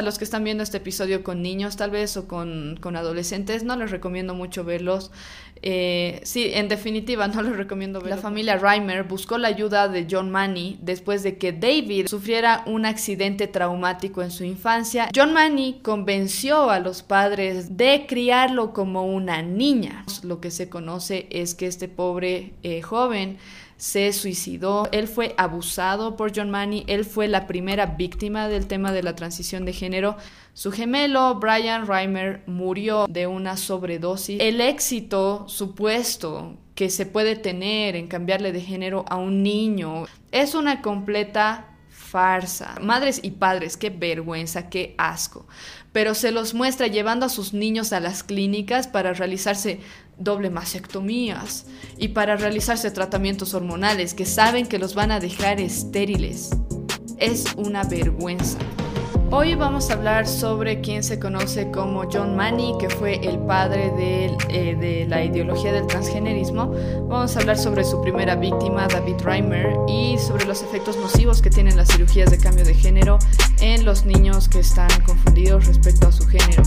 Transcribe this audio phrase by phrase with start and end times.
[0.00, 3.64] A los que están viendo este episodio con niños tal vez o con, con adolescentes,
[3.64, 5.10] no les recomiendo mucho verlos.
[5.60, 8.16] Eh, sí, en definitiva, no les recomiendo verlos.
[8.16, 12.86] La familia Reimer buscó la ayuda de John Manny después de que David sufriera un
[12.86, 15.10] accidente traumático en su infancia.
[15.14, 20.06] John Manny convenció a los padres de criarlo como una niña.
[20.22, 23.36] Lo que se conoce es que este pobre eh, joven
[23.80, 24.90] se suicidó.
[24.92, 26.84] Él fue abusado por John Manny.
[26.86, 30.18] Él fue la primera víctima del tema de la transición de género.
[30.52, 34.38] Su gemelo, Brian Reimer, murió de una sobredosis.
[34.38, 40.54] El éxito supuesto que se puede tener en cambiarle de género a un niño es
[40.54, 42.74] una completa farsa.
[42.82, 45.46] Madres y padres, qué vergüenza, qué asco.
[45.92, 49.80] Pero se los muestra llevando a sus niños a las clínicas para realizarse
[50.20, 51.66] doble mastectomías
[51.98, 56.50] y para realizarse tratamientos hormonales que saben que los van a dejar estériles.
[57.18, 58.58] Es una vergüenza.
[59.32, 63.92] Hoy vamos a hablar sobre quien se conoce como John Manny, que fue el padre
[63.92, 66.74] de, eh, de, la ideología del transgenerismo.
[67.08, 71.48] Vamos a hablar sobre su primera víctima, David Reimer, y sobre los efectos nocivos que
[71.48, 73.20] tienen las cirugías de cambio de género
[73.60, 76.64] en los niños que están confundidos respecto a su género.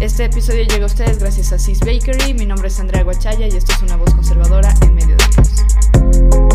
[0.00, 2.34] Este episodio llega a ustedes gracias a Cis Bakery.
[2.34, 6.49] Mi nombre es Andrea Guachaya y esto es una voz conservadora en medio de.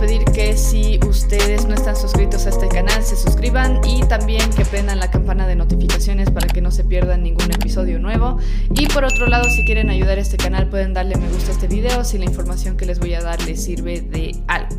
[0.00, 4.64] Pedir que si ustedes no están suscritos a este canal se suscriban y también que
[4.64, 8.38] prendan la campana de notificaciones para que no se pierdan ningún episodio nuevo
[8.74, 11.52] y por otro lado si quieren ayudar a este canal pueden darle me gusta a
[11.52, 14.74] este video si la información que les voy a dar les sirve de algo.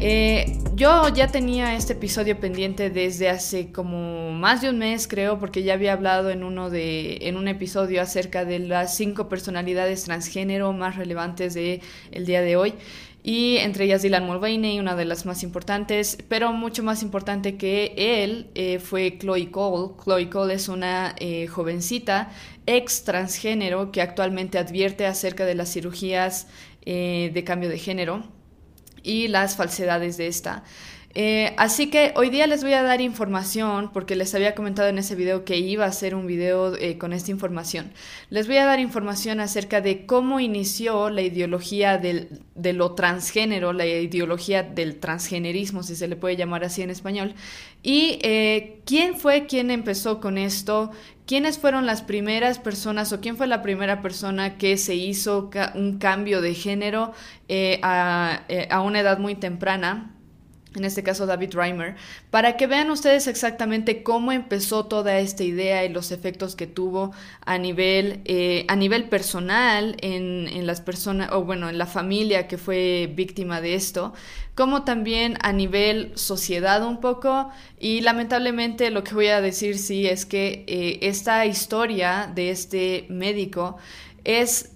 [0.00, 5.38] Eh, yo ya tenía este episodio pendiente desde hace como más de un mes, creo,
[5.38, 10.04] porque ya había hablado en uno de en un episodio acerca de las cinco personalidades
[10.04, 12.74] transgénero más relevantes de día de hoy.
[13.26, 17.94] Y entre ellas Dylan Mulvaney, una de las más importantes, pero mucho más importante que
[17.96, 19.94] él eh, fue Chloe Cole.
[20.04, 22.28] Chloe Cole es una eh, jovencita
[22.66, 26.48] ex transgénero que actualmente advierte acerca de las cirugías
[26.84, 28.24] eh, de cambio de género
[29.02, 30.62] y las falsedades de esta.
[31.16, 34.98] Eh, así que hoy día les voy a dar información, porque les había comentado en
[34.98, 37.92] ese video que iba a hacer un video eh, con esta información.
[38.30, 43.72] Les voy a dar información acerca de cómo inició la ideología del, de lo transgénero,
[43.72, 47.34] la ideología del transgenerismo, si se le puede llamar así en español,
[47.82, 50.90] y eh, quién fue quien empezó con esto,
[51.26, 55.98] quiénes fueron las primeras personas o quién fue la primera persona que se hizo un
[55.98, 57.12] cambio de género
[57.82, 60.13] a, a una edad muy temprana
[60.74, 61.96] en este caso David Reimer,
[62.30, 67.12] para que vean ustedes exactamente cómo empezó toda esta idea y los efectos que tuvo
[67.44, 72.48] a nivel, eh, a nivel personal en, en las personas, o bueno, en la familia
[72.48, 74.12] que fue víctima de esto,
[74.54, 77.50] como también a nivel sociedad un poco.
[77.78, 83.06] Y lamentablemente lo que voy a decir sí es que eh, esta historia de este
[83.08, 83.76] médico
[84.24, 84.73] es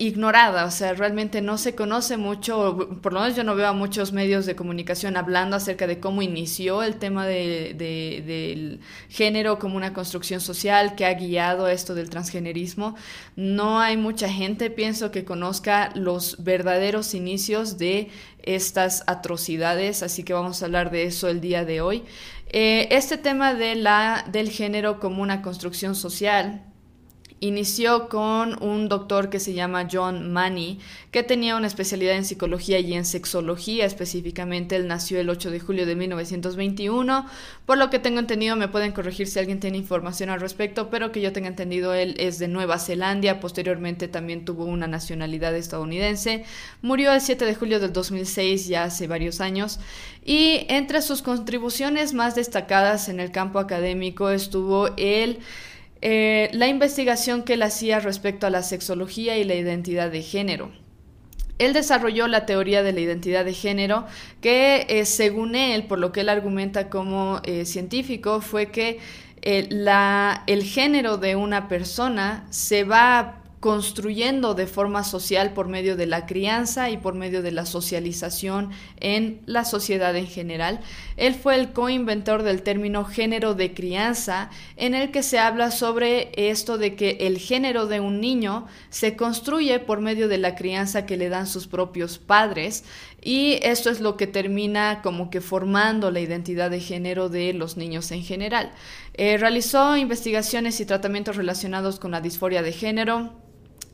[0.00, 3.72] ignorada, o sea, realmente no se conoce mucho, por lo menos yo no veo a
[3.72, 9.76] muchos medios de comunicación hablando acerca de cómo inició el tema de, del género como
[9.76, 12.94] una construcción social que ha guiado esto del transgenerismo.
[13.34, 18.10] No hay mucha gente, pienso, que conozca los verdaderos inicios de
[18.44, 22.04] estas atrocidades, así que vamos a hablar de eso el día de hoy.
[22.50, 26.67] Eh, este tema de la, del género como una construcción social
[27.40, 30.80] Inició con un doctor que se llama John Manny,
[31.12, 34.74] que tenía una especialidad en psicología y en sexología específicamente.
[34.74, 37.26] Él nació el 8 de julio de 1921.
[37.64, 41.12] Por lo que tengo entendido, me pueden corregir si alguien tiene información al respecto, pero
[41.12, 43.38] que yo tenga entendido, él es de Nueva Zelanda.
[43.38, 46.44] Posteriormente también tuvo una nacionalidad estadounidense.
[46.82, 49.78] Murió el 7 de julio del 2006, ya hace varios años.
[50.24, 55.38] Y entre sus contribuciones más destacadas en el campo académico estuvo el
[56.00, 60.70] eh, la investigación que él hacía respecto a la sexología y la identidad de género.
[61.58, 64.06] Él desarrolló la teoría de la identidad de género
[64.40, 69.00] que, eh, según él, por lo que él argumenta como eh, científico, fue que
[69.42, 76.26] el género de una persona se va construyendo de forma social por medio de la
[76.26, 78.70] crianza y por medio de la socialización
[79.00, 80.80] en la sociedad en general.
[81.16, 86.30] Él fue el coinventor del término género de crianza, en el que se habla sobre
[86.36, 91.04] esto de que el género de un niño se construye por medio de la crianza
[91.04, 92.84] que le dan sus propios padres
[93.20, 97.76] y esto es lo que termina como que formando la identidad de género de los
[97.76, 98.70] niños en general.
[99.14, 103.32] Eh, realizó investigaciones y tratamientos relacionados con la disforia de género,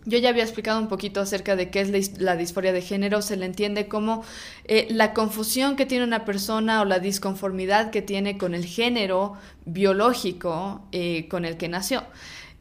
[0.07, 3.23] Yo ya había explicado un poquito acerca de qué es la disforia de género.
[3.23, 4.23] Se le entiende como
[4.65, 9.35] eh, la confusión que tiene una persona o la disconformidad que tiene con el género
[9.65, 12.05] biológico eh, con el que nació.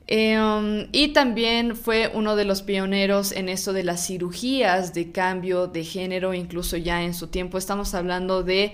[0.08, 5.68] Em, y también fue uno de los pioneros en esto de las cirugías de cambio
[5.68, 7.58] de género, incluso ya en su tiempo.
[7.58, 8.74] Estamos hablando de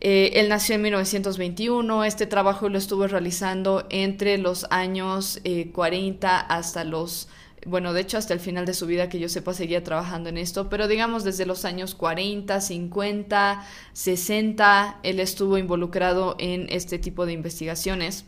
[0.00, 5.40] eh, él nació en 1921, este trabajo lo estuvo realizando entre los años
[5.72, 7.28] 40 hasta los
[7.66, 10.38] bueno, de hecho hasta el final de su vida que yo sepa seguía trabajando en
[10.38, 17.26] esto, pero digamos desde los años 40, 50, 60, él estuvo involucrado en este tipo
[17.26, 18.24] de investigaciones.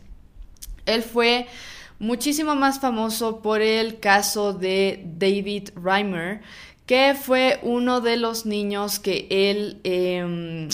[0.85, 1.47] Él fue
[1.99, 6.41] muchísimo más famoso por el caso de David Reimer,
[6.85, 9.79] que fue uno de los niños que él...
[9.83, 10.69] Em,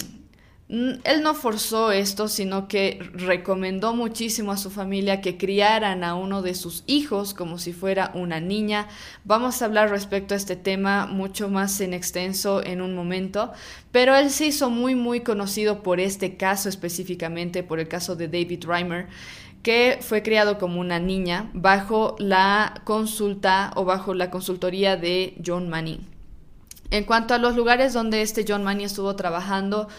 [0.70, 6.44] él no forzó esto, sino que recomendó muchísimo a su familia que criaran a uno
[6.44, 8.88] de sus hijos como si fuera una niña.
[9.24, 13.52] Vamos a hablar respecto a este tema mucho más en extenso en un momento,
[13.92, 18.28] pero él se hizo muy muy conocido por este caso específicamente, por el caso de
[18.28, 19.08] David Reimer
[19.64, 25.68] que fue criado como una niña bajo la consulta o bajo la consultoría de John
[25.68, 26.08] Manning.
[26.92, 29.90] En cuanto a los lugares donde este John Manning estuvo trabajando,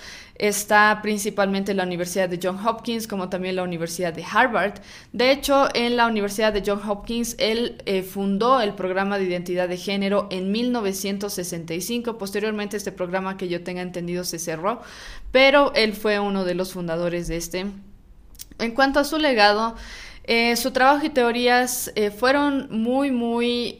[0.40, 4.80] está principalmente la Universidad de Johns Hopkins, como también la Universidad de Harvard.
[5.12, 9.68] De hecho, en la Universidad de Johns Hopkins, él eh, fundó el programa de identidad
[9.68, 12.16] de género en 1965.
[12.16, 14.80] Posteriormente, este programa que yo tenga entendido se cerró,
[15.30, 17.66] pero él fue uno de los fundadores de este.
[18.58, 19.76] En cuanto a su legado,
[20.24, 23.76] eh, su trabajo y teorías eh, fueron muy, muy,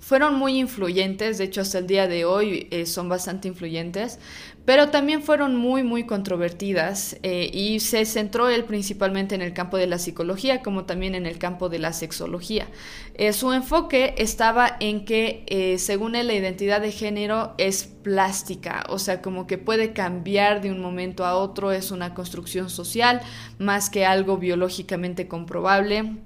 [0.00, 4.18] fueron muy influyentes, de hecho hasta el día de hoy son bastante influyentes,
[4.64, 9.76] pero también fueron muy, muy controvertidas eh, y se centró él principalmente en el campo
[9.76, 12.68] de la psicología como también en el campo de la sexología.
[13.14, 18.84] Eh, su enfoque estaba en que, eh, según él, la identidad de género es plástica,
[18.88, 23.20] o sea, como que puede cambiar de un momento a otro, es una construcción social
[23.58, 26.16] más que algo biológicamente comprobable.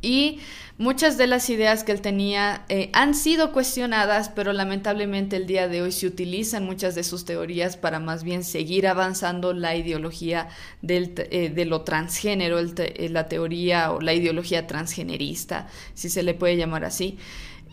[0.00, 0.40] Y
[0.78, 5.66] Muchas de las ideas que él tenía eh, han sido cuestionadas, pero lamentablemente el día
[5.66, 10.46] de hoy se utilizan muchas de sus teorías para más bien seguir avanzando la ideología
[10.80, 16.34] del, eh, de lo transgénero, eh, la teoría o la ideología transgenerista, si se le
[16.34, 17.18] puede llamar así.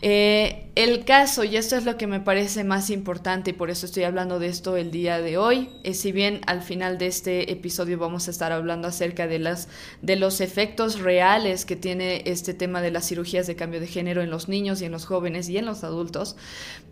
[0.02, 3.86] Eh, el caso, y esto es lo que me parece más importante y por eso
[3.86, 7.98] estoy hablando de esto el día de hoy, si bien al final de este episodio
[7.98, 9.68] vamos a estar hablando acerca de, las,
[10.02, 14.20] de los efectos reales que tiene este tema de las cirugías de cambio de género
[14.20, 16.36] en los niños y en los jóvenes y en los adultos,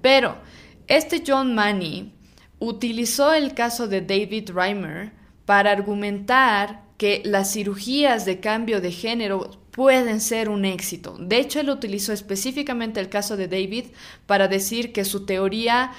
[0.00, 0.38] pero
[0.86, 2.14] este John Money
[2.58, 5.12] utilizó el caso de David Reimer
[5.44, 11.16] para argumentar que las cirugías de cambio de género pueden ser un éxito.
[11.18, 13.86] De hecho, él utilizó específicamente el caso de David
[14.24, 15.90] para decir que su teoría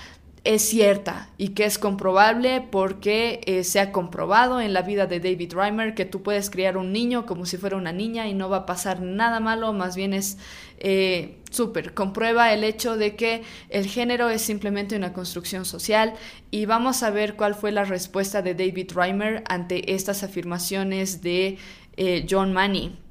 [0.46, 5.20] es cierta y que es comprobable porque eh, se ha comprobado en la vida de
[5.20, 8.48] David Reimer que tú puedes criar un niño como si fuera una niña y no
[8.48, 10.38] va a pasar nada malo, más bien es
[10.78, 16.14] eh, súper, comprueba el hecho de que el género es simplemente una construcción social
[16.50, 21.58] y vamos a ver cuál fue la respuesta de David Reimer ante estas afirmaciones de
[21.98, 23.05] eh, John Money.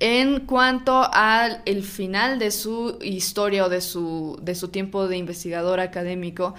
[0.00, 5.78] En cuanto al final de su historia o de su, de su tiempo de investigador
[5.78, 6.54] académico,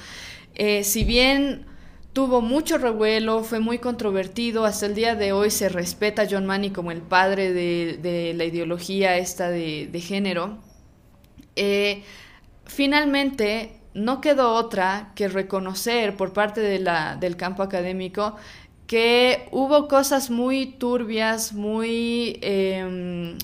[0.53, 1.65] eh, si bien
[2.13, 6.45] tuvo mucho revuelo, fue muy controvertido, hasta el día de hoy se respeta a John
[6.45, 10.59] Money como el padre de, la ideología esta de, género,
[11.55, 12.03] eh,
[12.65, 18.35] finalmente no quedó otra que reconocer por parte del campo académico
[18.91, 22.37] que hubo cosas muy turbias, muy...
[22.41, 23.37] Em,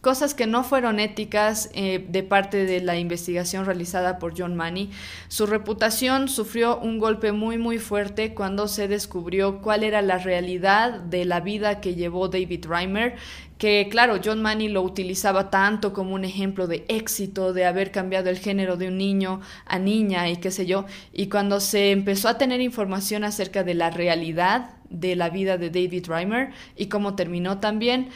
[0.00, 4.88] cosas que no fueron éticas eh, de parte de la investigación realizada por John Money.
[5.28, 11.00] Su reputación sufrió un golpe muy muy fuerte cuando se descubrió cuál era la realidad
[11.00, 13.16] de la vida que llevó David Reimer
[13.58, 18.28] que claro, John Money lo utilizaba tanto como un ejemplo de éxito, de haber cambiado
[18.28, 22.28] el género de un niño a niña y qué sé yo, y cuando se empezó
[22.28, 27.14] a tener información acerca de la realidad de la vida de David Reimer y cómo
[27.14, 28.08] terminó también,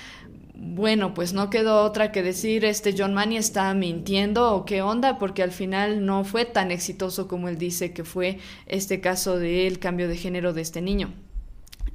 [0.54, 5.18] bueno, pues no quedó otra que decir, este John Money está mintiendo o qué onda,
[5.18, 9.78] porque al final no fue tan exitoso como él dice que fue este caso del
[9.78, 11.14] cambio de género de este niño.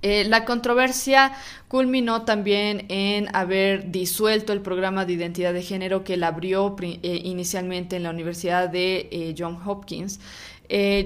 [0.02, 1.34] Eh, la controversia
[1.68, 7.22] culminó también en haber disuelto el programa de identidad de género que él abrió eh,
[7.24, 10.20] inicialmente en la Universidad de eh, Johns Hopkins.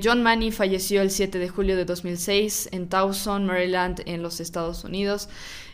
[0.04, 4.84] John Money falleció el 7 de julio de 2006 en Towson, Maryland, en los Estados
[4.84, 5.30] Unidos.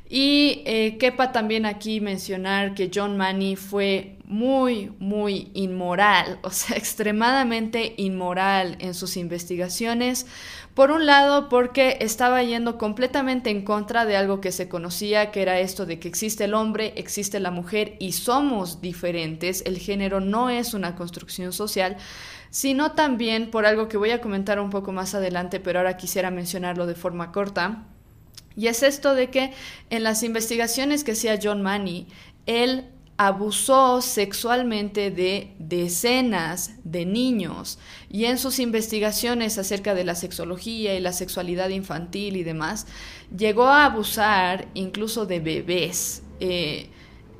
[0.07, 6.77] Y eh, quepa también aquí mencionar que John Manny fue muy, muy inmoral, o sea,
[6.77, 10.27] extremadamente inmoral en sus investigaciones.
[10.75, 15.41] Por un lado, porque estaba yendo completamente en contra de algo que se conocía, que
[15.41, 19.63] era esto de que existe el hombre, existe la mujer y somos diferentes.
[19.65, 21.97] El género no es una construcción social,
[22.55, 26.31] sino también por algo que voy a comentar un poco más adelante, pero ahora quisiera
[26.31, 27.83] mencionarlo de forma corta
[28.55, 29.51] y es esto de que
[29.89, 32.07] en las investigaciones que hacía John Money,
[32.45, 32.85] él
[33.17, 37.77] abusó sexualmente de decenas de niños
[38.09, 42.87] y en sus investigaciones acerca de la sexología y la sexualidad infantil y demás,
[43.37, 46.23] llegó a abusar incluso de bebés.
[46.39, 46.89] Eh,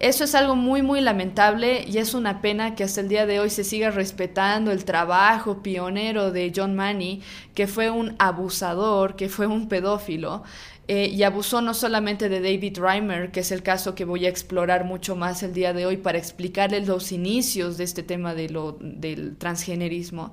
[0.07, 3.39] eso es algo muy, muy lamentable y es una pena que hasta el día de
[3.39, 7.23] hoy se siga respetando el trabajo pionero de John Money,
[7.55, 10.43] que fue un abusador, que fue un pedófilo.
[10.87, 14.29] Eh, y abusó no solamente de David Reimer, que es el caso que voy a
[14.29, 18.49] explorar mucho más el día de hoy para explicarles los inicios de este tema de
[18.49, 20.31] lo, del transgenerismo,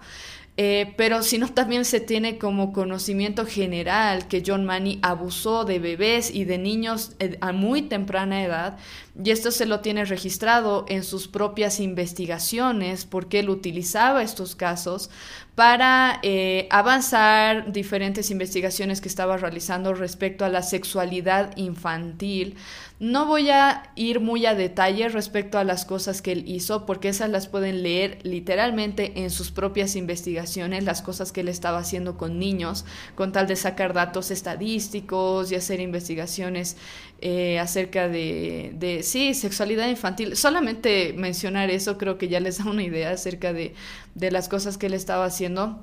[0.59, 6.31] eh, pero sino también se tiene como conocimiento general que John Money abusó de bebés
[6.31, 8.77] y de niños eh, a muy temprana edad
[9.23, 15.09] y esto se lo tiene registrado en sus propias investigaciones porque él utilizaba estos casos
[15.55, 22.57] para eh, avanzar diferentes investigaciones que estaba realizando respecto a la sexualidad infantil.
[23.03, 27.09] No voy a ir muy a detalle respecto a las cosas que él hizo, porque
[27.09, 32.17] esas las pueden leer literalmente en sus propias investigaciones, las cosas que él estaba haciendo
[32.17, 32.85] con niños,
[33.17, 36.77] con tal de sacar datos estadísticos y hacer investigaciones
[37.21, 40.37] eh, acerca de, de, sí, sexualidad infantil.
[40.37, 43.75] Solamente mencionar eso creo que ya les da una idea acerca de,
[44.15, 45.83] de las cosas que él estaba haciendo.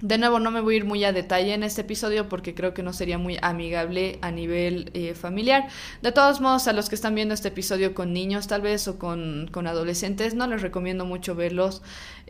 [0.00, 2.72] De nuevo, no me voy a ir muy a detalle en este episodio porque creo
[2.72, 5.68] que no sería muy amigable a nivel eh, familiar.
[6.00, 8.98] De todos modos, a los que están viendo este episodio con niños tal vez o
[8.98, 11.82] con, con adolescentes, no les recomiendo mucho verlos.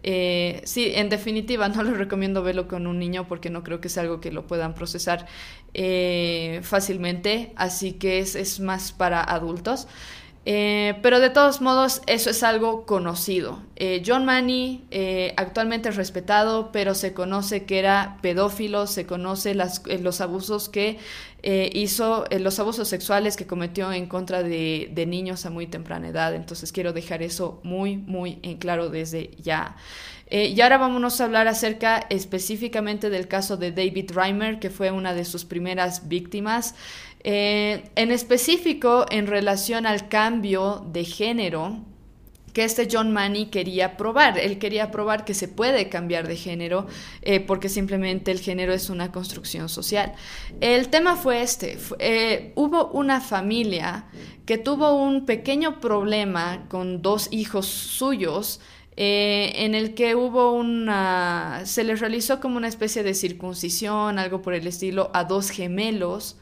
[0.02, 3.88] Eh, sí, en definitiva, no les recomiendo verlo con un niño porque no creo que
[3.88, 5.26] sea algo que lo puedan procesar
[5.72, 7.52] eh, fácilmente.
[7.54, 9.86] Así que es, es más para adultos.
[10.46, 13.60] Eh, pero de todos modos, eso es algo conocido.
[13.76, 19.54] Eh, John Manny eh, actualmente es respetado, pero se conoce que era pedófilo, se conoce
[19.54, 20.98] los abusos que
[21.42, 26.34] hizo, los abusos sexuales que cometió en contra de, niños a muy temprana edad.
[26.34, 29.76] Entonces quiero dejar eso muy, muy en claro desde ya.
[30.30, 35.14] y ahora vámonos a hablar acerca específicamente del caso de David Reimer, que fue una
[35.14, 36.74] de sus primeras víctimas.
[37.22, 41.84] Eh, en específico, en relación al cambio de género
[42.54, 44.38] que este John Money quería probar.
[44.38, 46.86] Él quería probar que se puede cambiar de género
[47.22, 50.14] eh, porque simplemente el género es una construcción social.
[50.60, 51.78] El tema fue este.
[51.98, 54.06] Eh, hubo una familia
[54.46, 58.60] que tuvo un pequeño problema con dos hijos suyos
[59.02, 61.62] en el que hubo una...
[61.64, 66.36] se les realizó como una especie de circuncisión, algo por el estilo, a dos gemelos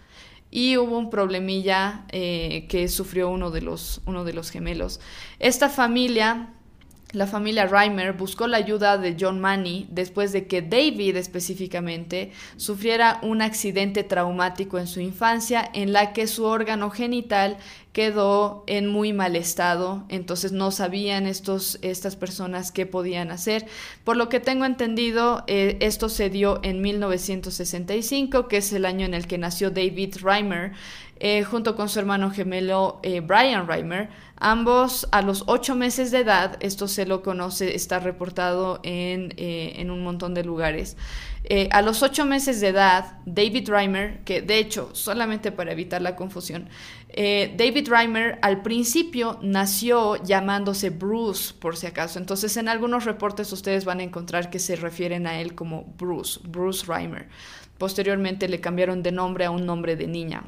[0.51, 5.01] y hubo un problemilla eh, que sufrió uno de, los, uno de los gemelos.
[5.39, 6.55] Esta familia
[7.13, 13.19] la familia Reimer buscó la ayuda de John Money después de que David específicamente sufriera
[13.23, 17.57] un accidente traumático en su infancia en la que su órgano genital
[17.93, 23.67] quedó en muy mal estado, entonces no sabían estos, estas personas qué podían hacer.
[24.05, 29.05] Por lo que tengo entendido, eh, esto se dio en 1965, que es el año
[29.05, 30.75] en el que nació David Reimer,
[31.21, 34.09] eh, junto con su hermano gemelo eh, Brian Reimer.
[34.37, 39.75] Ambos a los ocho meses de edad, esto se lo conoce, está reportado en, eh,
[39.79, 40.97] en un montón de lugares.
[41.71, 46.15] a los ocho meses de edad, David Reimer, que de hecho, solamente para evitar la
[46.15, 46.69] confusión,
[47.17, 52.19] David Reimer al principio nació llamándose Bruce, por si acaso.
[52.19, 56.39] Entonces, en algunos reportes ustedes van a encontrar que se refieren a él como Bruce,
[56.45, 57.29] Bruce Reimer.
[57.79, 60.45] Posteriormente le cambiaron de nombre a un nombre de niña.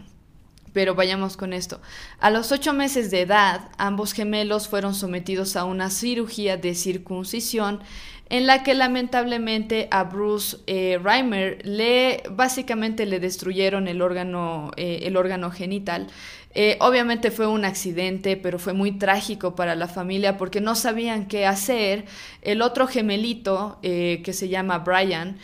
[0.72, 1.80] Pero vayamos con esto.
[2.20, 7.80] A los ocho meses de edad, ambos gemelos fueron sometidos a una cirugía de circuncisión
[8.30, 15.00] en la que lamentablemente a Bruce eh, Reimer le básicamente le destruyeron el órgano, eh,
[15.02, 16.06] el órgano genital.
[16.54, 21.26] Eh, obviamente fue un accidente, pero fue muy trágico para la familia porque no sabían
[21.26, 22.04] qué hacer.
[22.42, 25.38] El otro gemelito, que se llama Brian,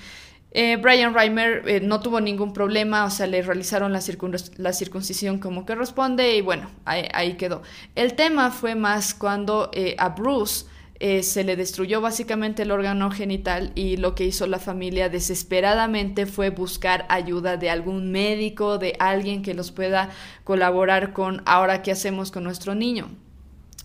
[0.59, 5.67] eh, Brian Reimer eh, no tuvo ningún problema, o sea, le realizaron la, circuncisión como
[5.67, 7.61] corresponde y bueno, ahí, quedó.
[7.95, 10.65] El tema fue más cuando eh, a Bruce
[10.99, 16.49] se le destruyó básicamente el órgano genital y lo que hizo la familia desesperadamente fue
[16.49, 20.09] buscar ayuda de algún médico, de alguien que los pueda
[20.43, 23.11] colaborar con ahora qué hacemos con nuestro niño.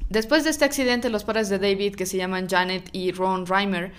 [0.08, 3.92] Después de este accidente, los padres de David, que se llaman Janet y Ron Reimer,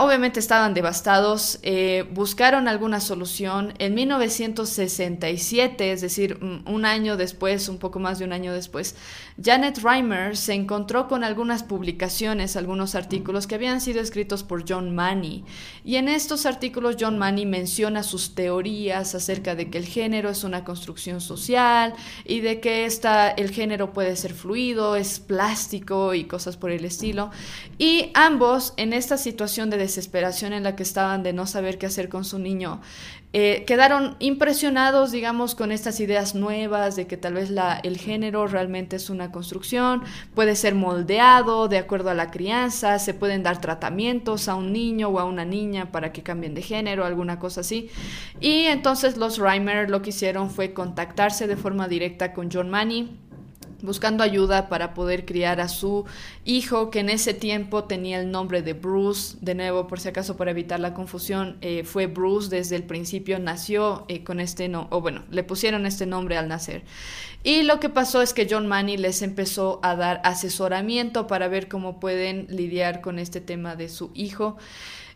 [0.00, 3.72] obviamente estaban devastados, eh, buscaron alguna solución.
[3.78, 8.94] En 1967, es decir, un año después, un poco más de un año después,
[9.42, 14.94] Janet Reimer se encontró con algunas publicaciones, algunos artículos que habían sido escritos por John
[14.94, 15.44] Money.
[15.82, 20.44] Y en estos artículos John Money menciona sus teorías acerca de que el género es
[20.44, 21.94] una construcción social
[22.26, 22.86] y de que
[23.36, 27.30] el género puede ser fluido, es plástico y cosas por el estilo.
[27.78, 31.86] Y ambos en esta situación de desesperación en la que estaban de no saber qué
[31.86, 32.82] hacer con su niño,
[33.32, 37.52] eh, quedaron impresionados, digamos, con estas ideas nuevas de que tal vez
[37.84, 40.02] el género realmente es una construcción,
[40.34, 45.08] puede ser moldeado de acuerdo a la crianza, se pueden dar tratamientos a un niño
[45.08, 47.88] o a una niña para que cambien de género, alguna cosa así.
[48.40, 53.16] Y entonces los Reimer lo que hicieron fue contactarse de forma directa con John Money
[53.82, 56.04] buscando ayuda para poder criar a su
[56.44, 60.36] hijo, que en ese tiempo tenía el nombre de Bruce, de nuevo, por si acaso,
[60.36, 64.96] para evitar la confusión, eh, fue Bruce desde el principio, nació eh, con este nombre,
[64.96, 66.82] o bueno, le pusieron este nombre al nacer.
[67.42, 71.68] Y lo que pasó es que John Manny les empezó a dar asesoramiento para ver
[71.68, 74.58] cómo pueden lidiar con este tema de su hijo.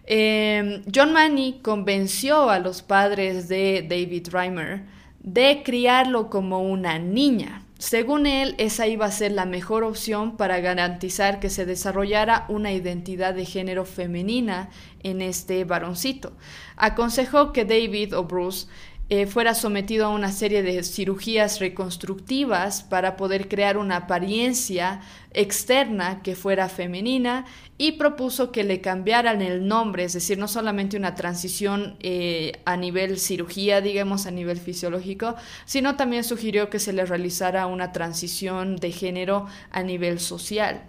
[0.06, 4.82] Em, John Manny convenció a los padres de David Reimer
[5.20, 7.63] de criarlo como una niña.
[7.84, 12.72] Según él, esa iba a ser la mejor opción para garantizar que se desarrollara una
[12.72, 14.70] identidad de género femenina
[15.02, 16.32] en este varoncito.
[16.76, 18.68] Aconsejó que David o Bruce
[19.10, 26.22] eh, fuera sometido a una serie de cirugías reconstructivas para poder crear una apariencia externa
[26.22, 27.44] que fuera femenina
[27.76, 32.78] y propuso que le cambiaran el nombre, es decir, no solamente una transición eh, a
[32.78, 35.34] nivel cirugía, digamos, a nivel fisiológico,
[35.66, 40.84] sino también sugirió que se le realizara una transición de género a nivel social.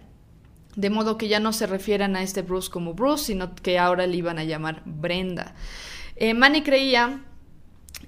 [0.77, 4.07] De modo que ya no se refieran a este Bruce como Bruce, sino que ahora
[4.07, 5.53] le iban a llamar Brenda.
[6.15, 7.21] Eh, Manny creía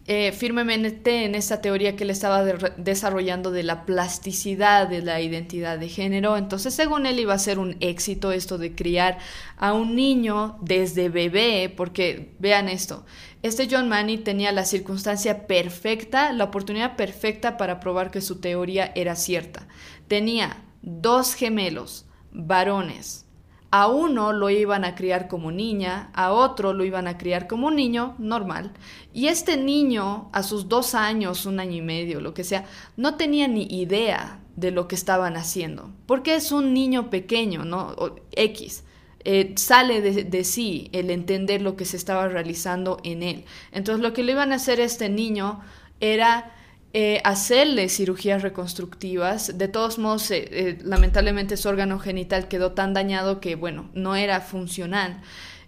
[0.09, 2.41] eh, firmemente en esta teoría que él estaba
[2.77, 6.37] desarrollando de la plasticidad de la identidad de género.
[6.37, 9.17] Entonces, según él, iba a ser un éxito esto de criar
[9.57, 13.05] a un niño desde bebé, porque vean esto,
[13.43, 18.91] este John Manny tenía la circunstancia perfecta, la oportunidad perfecta para probar que su teoría
[18.95, 19.67] era cierta.
[20.07, 23.26] Tenía dos gemelos, varones,
[23.69, 27.69] a uno lo iban a criar como niña, a otro lo iban a criar como
[27.69, 28.71] niño normal.
[29.13, 33.15] Y este niño, a sus dos años, un año y medio, lo que sea, no
[33.15, 35.91] tenía ni idea de lo que estaban haciendo.
[36.05, 37.95] Porque es un niño pequeño, ¿no?
[38.31, 38.83] X.
[39.25, 43.43] Eh, sale de, de, sí el entender lo que se estaba realizando en él.
[43.73, 45.59] Entonces lo que le iban a hacer a este niño
[45.99, 46.53] era
[46.99, 49.55] eh, hacerle cirugías reconstructivas.
[49.55, 54.15] De todos modos, eh, eh, lamentablemente su órgano genital quedó tan dañado que, bueno, no
[54.15, 55.21] era funcional.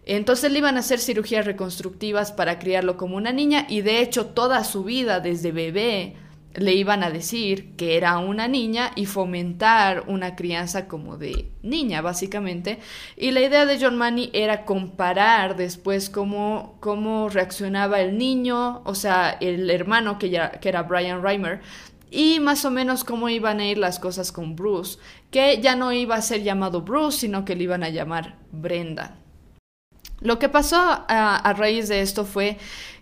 [0.07, 4.25] Entonces le iban a hacer cirugías reconstructivas para criarlo como una niña y de hecho
[4.25, 6.15] toda su vida desde bebé
[6.59, 12.01] le iban a decir que era una niña y fomentar una crianza como de niña,
[12.01, 12.79] básicamente.
[13.17, 18.95] Y la idea de John Money era comparar después cómo, cómo reaccionaba el niño, o
[18.95, 21.61] sea, el hermano que, ya, que era Brian Reimer,
[22.11, 24.99] y más o menos cómo iban a ir las cosas con Bruce,
[25.31, 29.15] que ya no iba a ser llamado Bruce, sino que le iban a llamar Brenda.
[30.21, 32.57] Lo que pasó a, a raíz de esto fue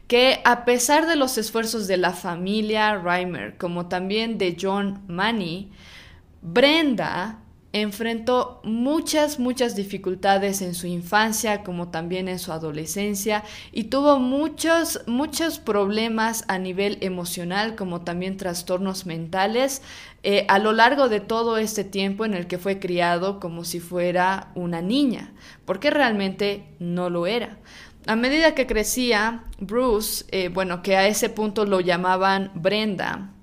[0.08, 5.70] que a pesar de los esfuerzos de la familia Reimer, como también de John Money,
[6.42, 7.40] Brenda
[7.74, 15.02] enfrentó muchas, muchas dificultades en su infancia como también en su adolescencia y tuvo muchos,
[15.06, 19.82] muchos problemas a nivel emocional como también trastornos mentales
[20.24, 23.80] eh, a lo largo de todo este tiempo en el que fue criado como si
[23.80, 25.34] fuera una niña,
[25.66, 27.58] porque realmente no lo era.
[28.08, 33.34] A medida que crecía, Bruce, eh, bueno, que a ese punto lo llamaban Brenda,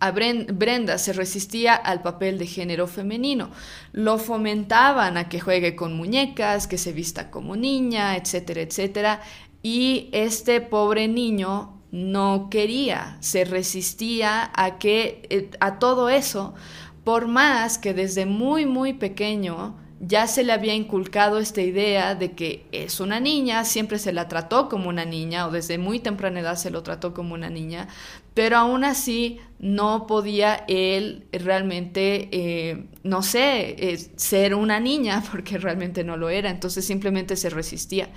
[0.00, 3.50] a Brenda se resistía al papel de género femenino.
[3.90, 9.20] Lo fomentaban a que juegue con muñecas, que se vista como niña, etcétera, etcétera.
[9.60, 16.54] Y este pobre niño no quería, se resistía a que eh, a todo eso,
[17.02, 22.32] por más que desde muy muy pequeño ya se le había inculcado esta idea de
[22.32, 26.40] que es una niña, siempre se la trató como una niña o desde muy temprana
[26.40, 27.88] edad se lo trató como una niña,
[28.34, 35.58] pero aún así no podía él realmente, eh, no sé, eh, ser una niña porque
[35.58, 38.10] realmente no lo era, entonces simplemente se resistía.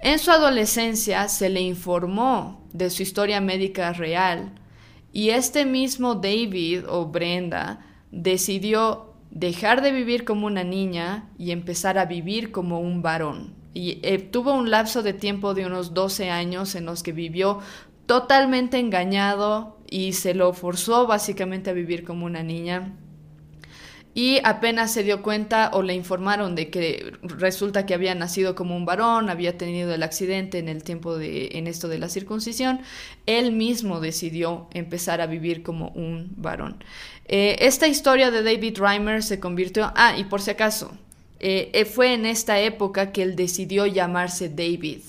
[0.00, 4.52] En su adolescencia se le informó de su historia médica real
[5.12, 11.98] y este mismo David o Brenda decidió dejar de vivir como una niña y empezar
[11.98, 13.54] a vivir como un varón.
[13.74, 17.60] Y eh, tuvo un lapso de tiempo de unos 12 años en los que vivió
[18.06, 22.92] totalmente engañado y se lo forzó básicamente a vivir como una niña.
[24.14, 28.76] Y apenas se dio cuenta o le informaron de que resulta que había nacido como
[28.76, 32.80] un varón, había tenido el accidente en el tiempo de en esto de la circuncisión,
[33.24, 36.84] él mismo decidió empezar a vivir como un varón.
[37.24, 40.92] Eh, esta historia de David Reimer se convirtió, ah, y por si acaso,
[41.40, 45.00] eh, eh, fue en esta época que él decidió llamarse David.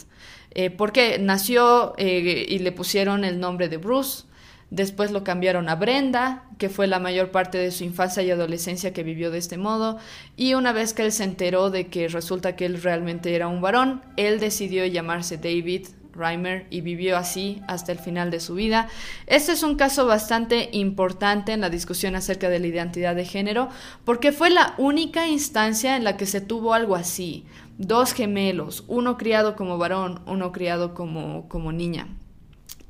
[0.78, 4.26] Porque nació y le pusieron el nombre de Bruce.
[4.74, 8.92] Después lo cambiaron a Brenda, que fue la mayor parte de su infancia y adolescencia
[8.92, 10.00] que vivió de este modo.
[10.36, 13.62] Y una vez que él se enteró de que resulta que él realmente era un
[13.62, 18.88] varón, él decidió llamarse David Reimer y vivió así hasta el final de su vida.
[19.28, 23.70] Este es un caso bastante importante en la discusión acerca de la identidad de género
[24.06, 27.46] porque fue la única instancia en la que se tuvo algo así
[27.78, 32.08] dos gemelos, uno criado como varón, uno criado como, como niña.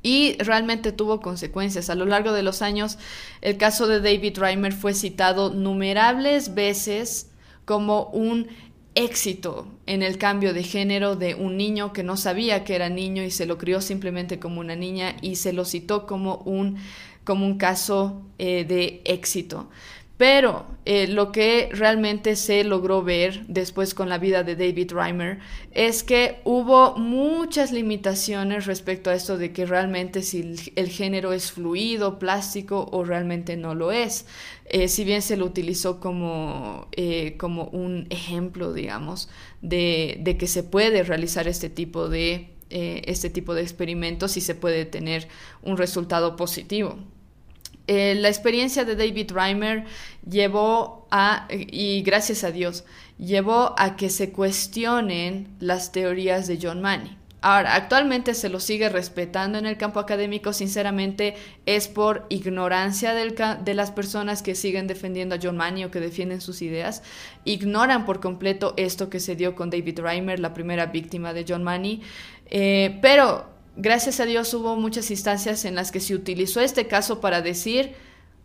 [0.04, 1.90] Y realmente tuvo consecuencias.
[1.90, 2.98] A lo largo de los años,
[3.40, 7.30] el caso de David Reimer fue citado numerables veces
[7.64, 8.48] como un
[8.94, 13.22] éxito en el cambio de género de un niño que no sabía que era niño
[13.24, 16.76] y se lo crió simplemente como una niña y se lo citó como un,
[17.24, 19.68] como un caso eh, de éxito.
[20.16, 25.40] Pero eh, lo que realmente se logró ver después con la vida de David Reimer
[25.72, 31.50] es que hubo muchas limitaciones respecto a esto de que realmente si el, género es
[31.50, 34.26] fluido, plástico o realmente no lo es.
[34.66, 39.28] Eh, si bien se lo utilizó como, eh, como un ejemplo, digamos,
[39.62, 44.54] de, de, que se puede realizar este tipo de, este tipo de experimentos y se
[44.54, 45.28] puede tener
[45.62, 46.98] un resultado positivo.
[47.86, 49.84] Eh, la experiencia de David Reimer
[50.28, 52.84] llevó a, y gracias a Dios,
[53.18, 57.18] llevó a que se cuestionen las teorías de John Money.
[57.46, 61.34] Ahora, actualmente se lo sigue respetando en el campo académico, sinceramente
[61.66, 66.40] es por ignorancia de las personas que siguen defendiendo a John Money o que defienden
[66.40, 67.02] sus ideas,
[67.44, 71.64] ignoran por completo esto que se dio con David Reimer, la primera víctima de John
[71.64, 72.00] Money,
[72.46, 77.20] eh, pero gracias a Dios hubo muchas instancias en las que se utilizó este caso
[77.20, 77.92] para decir,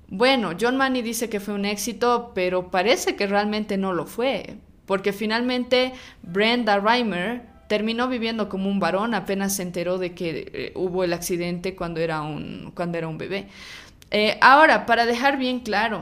[0.08, 4.56] bueno, John Money dice que fue un éxito, pero parece que realmente no lo fue,
[4.86, 10.72] porque finalmente Brenda Reimer terminó viviendo como un varón, apenas se enteró de que eh,
[10.76, 13.48] hubo el accidente cuando era un, cuando era un bebé.
[14.10, 16.02] Eh, ahora, para dejar bien claro,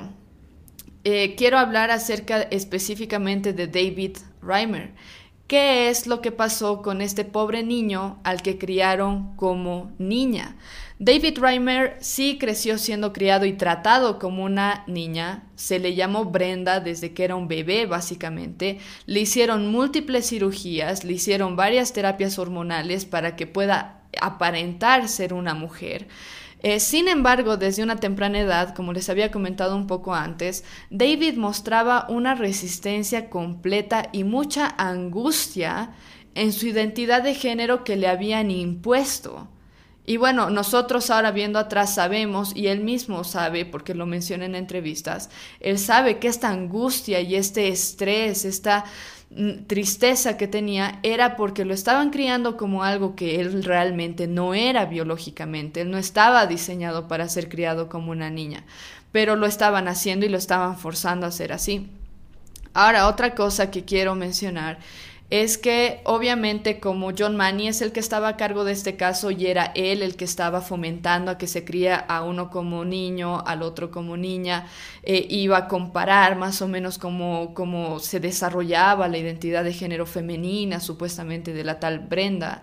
[1.03, 4.91] eh, quiero hablar acerca específicamente de David Reimer.
[5.47, 10.57] ¿Qué es lo que pasó con este pobre niño al que criaron como niña?
[10.99, 15.43] David Reimer sí creció siendo criado y tratado como una niña.
[15.55, 18.79] Se le llamó Brenda desde que era un bebé, básicamente.
[19.05, 25.53] Le hicieron múltiples cirugías, le hicieron varias terapias hormonales para que pueda aparentar ser una
[25.53, 26.09] mujer.
[26.59, 31.35] Eh, sin embargo, desde una temprana edad, como les había comentado un poco antes, David
[31.37, 35.91] mostraba una resistencia completa y mucha angustia
[36.33, 39.47] en su identidad de género que le habían impuesto.
[40.07, 44.55] Y bueno, nosotros ahora viendo atrás sabemos, y él mismo sabe, porque lo menciona en
[44.55, 48.85] entrevistas, él sabe que esta angustia y este estrés, esta
[49.29, 54.53] Mm, tristeza que tenía era porque lo estaban criando como algo que él realmente no
[54.53, 58.63] era biológicamente, él no estaba diseñado para ser criado como una niña,
[59.11, 61.89] pero lo estaban haciendo y lo estaban forzando a ser así.
[62.73, 64.79] Ahora, otra cosa que quiero mencionar
[65.29, 69.29] es que obviamente como John Manny es el que estaba a cargo de este caso
[69.29, 73.43] y era él el que estaba fomentando a que se cría a uno como niño,
[73.45, 74.67] al otro como niña,
[75.03, 80.05] eh, iba a comparar más o menos cómo, cómo se desarrollaba la identidad de género
[80.05, 82.61] femenina supuestamente de la tal Brenda.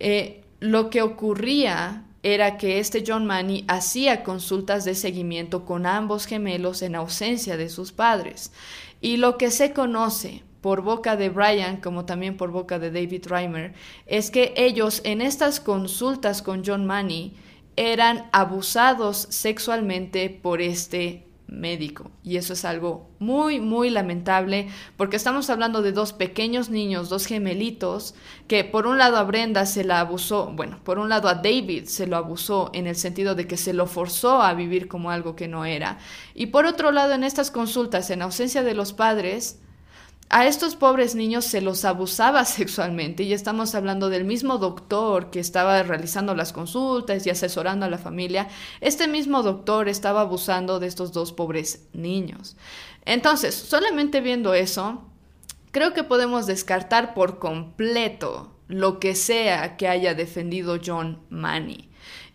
[0.00, 6.26] Eh, lo que ocurría era que este John Manny hacía consultas de seguimiento con ambos
[6.26, 8.52] gemelos en ausencia de sus padres.
[9.00, 13.26] Y lo que se conoce por boca de Brian como también por boca de David
[13.26, 13.74] Reimer,
[14.06, 17.34] es que ellos en estas consultas con John Money
[17.76, 22.10] eran abusados sexualmente por este médico.
[22.22, 27.26] Y eso es algo muy, muy lamentable porque estamos hablando de dos pequeños niños, dos
[27.26, 28.14] gemelitos,
[28.46, 31.84] que por un lado a Brenda se la abusó, bueno, por un lado a David
[31.86, 35.36] se lo abusó en el sentido de que se lo forzó a vivir como algo
[35.36, 35.98] que no era.
[36.34, 39.61] Y por otro lado, en estas consultas, en ausencia de los padres,
[40.32, 45.38] a estos pobres niños se los abusaba sexualmente y estamos hablando del mismo doctor que
[45.38, 48.48] estaba realizando las consultas y asesorando a la familia.
[48.80, 52.56] Este mismo doctor estaba abusando de estos dos pobres niños.
[53.04, 55.02] Entonces, solamente viendo eso,
[55.70, 61.91] creo que podemos descartar por completo lo que sea que haya defendido John Manny.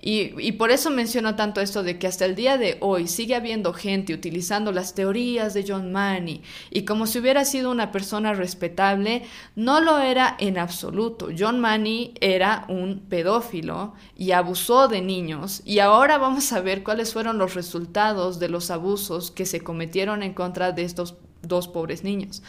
[0.09, 3.73] Y, por eso menciono tanto esto de que hasta el día de hoy sigue habiendo
[3.73, 9.23] gente utilizando las teorías de John Money y como si hubiera sido una persona respetable,
[9.57, 11.27] no lo era en absoluto.
[11.37, 17.11] John Money era un pedófilo y abusó de niños y ahora vamos a ver cuáles
[17.11, 22.05] fueron los resultados de los abusos que se cometieron en contra de estos dos pobres
[22.05, 22.43] niños.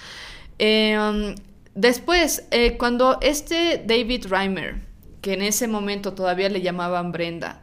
[0.60, 1.34] Em,
[1.74, 4.87] después, eh, cuando este David Reimer
[5.20, 7.62] que en ese momento todavía le llamaban Brenda,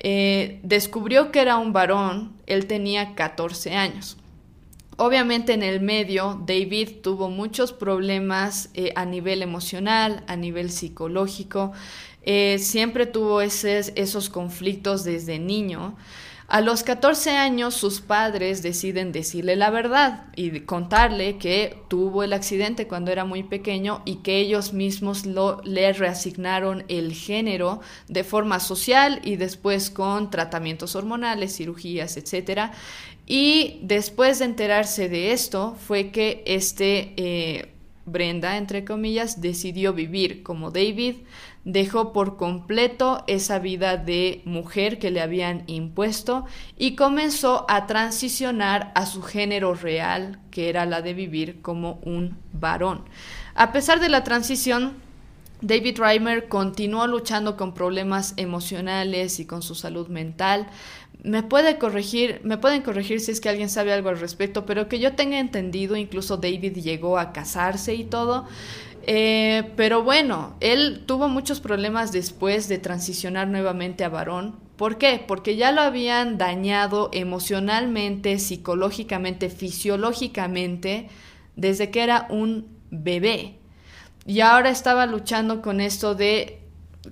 [0.00, 4.16] eh, descubrió que era un varón, él tenía 14 años.
[4.96, 11.72] Obviamente en el medio David tuvo muchos problemas eh, a nivel emocional, a nivel psicológico,
[12.22, 15.96] eh, siempre tuvo esos conflictos desde niño.
[16.50, 22.32] A los 14 años sus padres deciden decirle la verdad y contarle que tuvo el
[22.32, 28.24] accidente cuando era muy pequeño y que ellos mismos lo, le reasignaron el género de
[28.24, 32.70] forma social y después con tratamientos hormonales, cirugías, etc.
[33.26, 37.12] Y después de enterarse de esto fue que este...
[37.18, 37.74] Eh,
[38.10, 41.16] Brenda, entre comillas, decidió vivir como David,
[41.68, 46.46] dejó por completo esa vida de mujer que le habían impuesto
[46.78, 52.38] y comenzó a transicionar a su género real, que era la de vivir como un
[52.54, 53.04] varón.
[53.54, 54.94] A pesar de la transición,
[55.60, 60.68] David Reimer continuó luchando con problemas emocionales y con su salud mental.
[61.22, 64.88] Me puede corregir, me pueden corregir si es que alguien sabe algo al respecto, pero
[64.88, 68.46] que yo tenga entendido, incluso David llegó a casarse y todo.
[69.06, 74.56] Eh, pero bueno, él tuvo muchos problemas después de transicionar nuevamente a varón.
[74.76, 75.22] ¿Por qué?
[75.26, 81.08] Porque ya lo habían dañado emocionalmente, psicológicamente, fisiológicamente,
[81.56, 83.56] desde que era un bebé.
[84.26, 86.60] Y ahora estaba luchando con esto de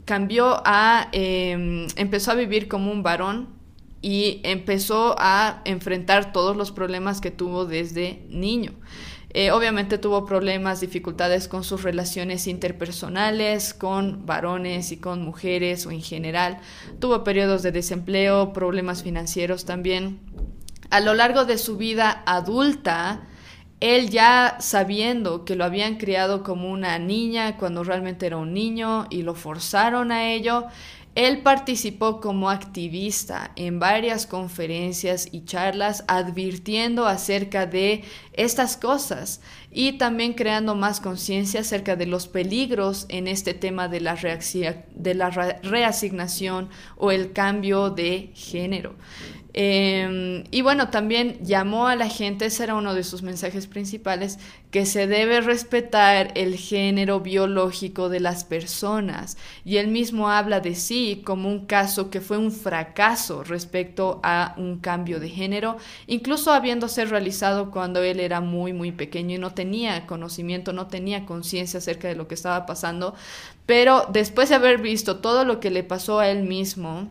[0.04, 3.48] cambió a, em, empezó a vivir como un varón
[4.02, 8.72] y empezó a enfrentar todos los problemas que tuvo desde niño.
[9.38, 15.90] Eh, obviamente tuvo problemas, dificultades con sus relaciones interpersonales, con varones y con mujeres o
[15.90, 16.56] en general.
[17.00, 20.20] Tuvo periodos de desempleo, problemas financieros también.
[20.88, 23.26] A lo largo de su vida adulta,
[23.80, 29.06] él ya sabiendo que lo habían criado como una niña cuando realmente era un niño
[29.10, 30.64] y lo forzaron a ello,
[31.16, 39.92] él participó como activista en varias conferencias y charlas advirtiendo acerca de estas cosas y
[39.92, 44.14] también creando más conciencia acerca de los peligros en este tema de la,
[44.94, 48.94] de la reasignación o el cambio de género.
[49.58, 54.38] Em, y bueno, también llamó a la gente, ese era uno de sus mensajes principales,
[54.70, 59.38] que se debe respetar el género biológico de las personas.
[59.64, 64.54] Y él mismo habla de sí como un caso que fue un fracaso respecto a
[64.58, 69.54] un cambio de género, incluso habiéndose realizado cuando él era muy, muy pequeño y no
[69.54, 73.14] tenía conocimiento, no tenía conciencia acerca de lo que estaba pasando.
[73.64, 77.08] Pero después de haber visto todo lo que le pasó a él mismo,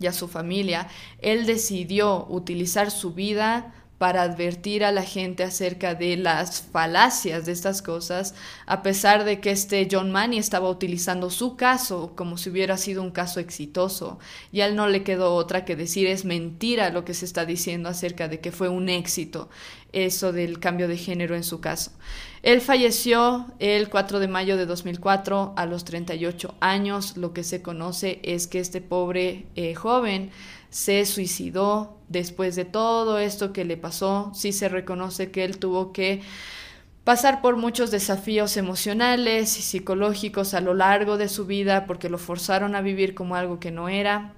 [0.00, 0.88] y a su familia,
[1.20, 7.52] él decidió utilizar su vida para advertir a la gente acerca de las falacias de
[7.52, 8.34] estas cosas,
[8.66, 13.02] a pesar de que este John Manny estaba utilizando su caso como si hubiera sido
[13.02, 14.18] un caso exitoso,
[14.52, 17.46] y a él no le quedó otra que decir es mentira lo que se está
[17.46, 19.48] diciendo acerca de que fue un éxito
[19.92, 21.90] eso del cambio de género en su caso.
[22.42, 27.16] Él falleció el 4 de mayo de 2004 a los 38 años.
[27.16, 30.30] Lo que se conoce es que este pobre eh, joven
[30.76, 34.30] se suicidó después de todo esto que le pasó.
[34.34, 36.20] Sí se reconoce que él tuvo que
[37.02, 42.18] pasar por muchos desafíos emocionales y psicológicos a lo largo de su vida porque lo
[42.18, 44.34] forzaron a vivir como algo que no era.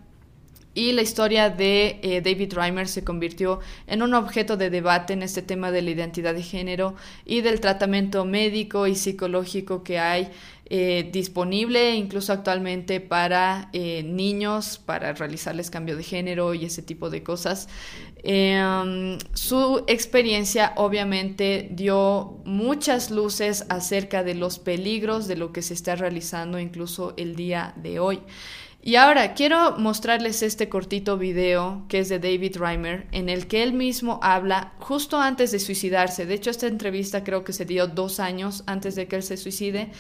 [0.75, 5.25] y la historia de eh, David Reimer se convirtió en un objeto de debate en
[5.25, 10.31] este tema de la identidad de género y del tratamiento médico y psicológico que hay
[10.71, 17.09] eh, disponible incluso actualmente para eh, niños, para realizarles cambio de género y ese tipo
[17.09, 17.69] de cosas.
[18.23, 25.73] Em, su experiencia obviamente dio muchas luces acerca de los peligros de lo que se
[25.73, 28.21] está realizando incluso el día de hoy.
[28.81, 33.63] Y ahora quiero mostrarles este cortito video que es de David Reimer, en el que
[33.63, 36.27] él mismo habla justo antes de suicidarse.
[36.27, 39.37] De hecho, esta entrevista creo que se dio dos años antes de que él se
[39.37, 39.91] suicide.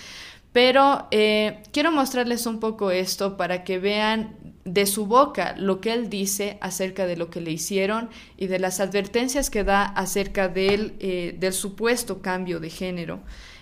[0.52, 5.92] Pero eh, quiero mostrarles un poco esto para que vean de su boca lo que
[5.92, 10.48] él dice acerca de lo que le hicieron y de las advertencias que da acerca
[10.48, 13.20] del, eh, del supuesto cambio de género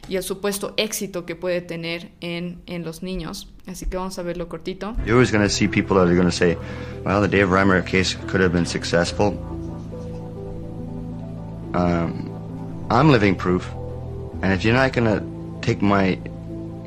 [0.09, 3.53] y el supuesto éxito que puede tener en, en los niños.
[3.67, 4.95] Así que vamos a verlo cortito.
[5.05, 6.57] You're always going to see people that are going to say,
[7.05, 9.37] well, the Dave Reimer case could have been successful.
[11.75, 12.31] Um,
[12.91, 13.69] I'm living proof.
[14.43, 15.23] And if you're not going to
[15.61, 16.19] take my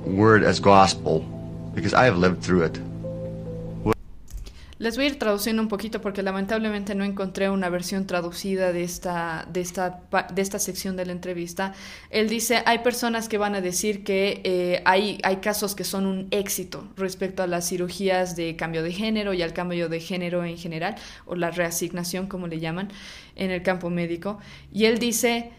[0.10, 1.20] word as gospel,
[1.74, 2.80] because I have lived through it,
[4.80, 8.86] Les voy a ir traduciendo un poquito porque lamentablemente no encontré una versión traducida de
[8.86, 11.74] esta, de esta, de esta sección de la entrevista.
[12.10, 16.06] Él dice, hay personas que van a decir que eh, hay, hay casos que son
[16.06, 20.46] un éxito respecto a las cirugías de cambio de género y al cambio de género
[20.46, 20.96] en general,
[21.26, 22.88] o la reasignación, como le llaman,
[23.36, 24.40] en el campo médico.
[24.72, 25.52] Y él dice,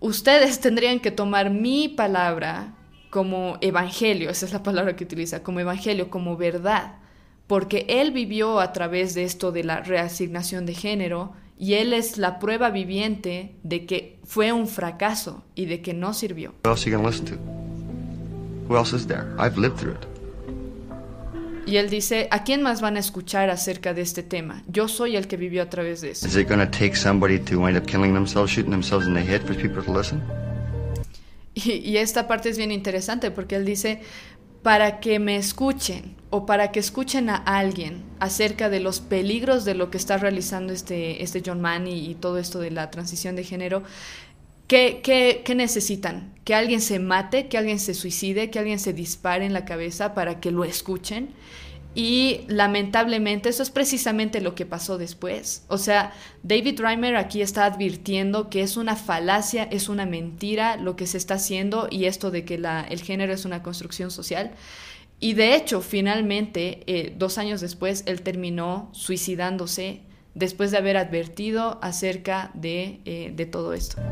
[0.00, 2.74] ustedes tendrían que tomar mi palabra
[3.14, 6.96] como evangelio, esa es la palabra que utiliza, como evangelio, como verdad
[7.46, 12.18] porque él vivió a través de esto de la reasignación de género y él es
[12.18, 16.54] la prueba viviente de que fue un fracaso y de que no sirvió.
[21.66, 24.62] Y él dice, ¿a quién más van a escuchar acerca de este tema?
[24.66, 26.26] Yo soy el que vivió a través de eso.
[31.54, 34.00] Y, y esta parte es bien interesante porque él dice,
[34.64, 39.74] para que me escuchen o para que escuchen a alguien acerca de los peligros de
[39.74, 43.44] lo que está realizando este, este John Mann y, todo esto de la transición de
[43.44, 43.82] género,
[44.66, 46.32] ¿qué, qué, qué necesitan?
[46.44, 47.46] ¿Que alguien se mate?
[47.48, 48.50] ¿Que alguien se suicide?
[48.50, 51.28] ¿Que alguien se dispare en la cabeza para que lo escuchen?
[51.94, 55.64] Y lamentablemente eso es precisamente lo que pasó después.
[55.68, 60.96] O sea, David Reimer aquí está advirtiendo que es una falacia, es una mentira lo
[60.96, 64.52] que se está haciendo y esto de que el género es una construcción social.
[65.20, 70.00] Y de hecho, finalmente, eh, dos años después, él terminó suicidándose
[70.34, 74.02] después de haber advertido acerca de, eh, de todo esto.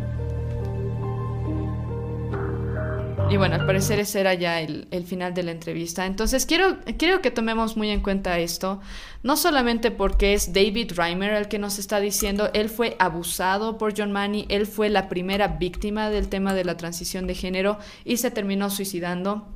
[3.31, 6.05] Y bueno, al parecer ese era ya el, final de la entrevista.
[6.07, 8.81] Entonces quiero, quiero que tomemos muy en cuenta esto,
[9.23, 13.95] no solamente porque es David Reimer el que nos está diciendo, él fue abusado por
[13.97, 18.19] John Money, él fue la primera víctima del tema de la transición de género y
[18.19, 19.47] se terminó suicidando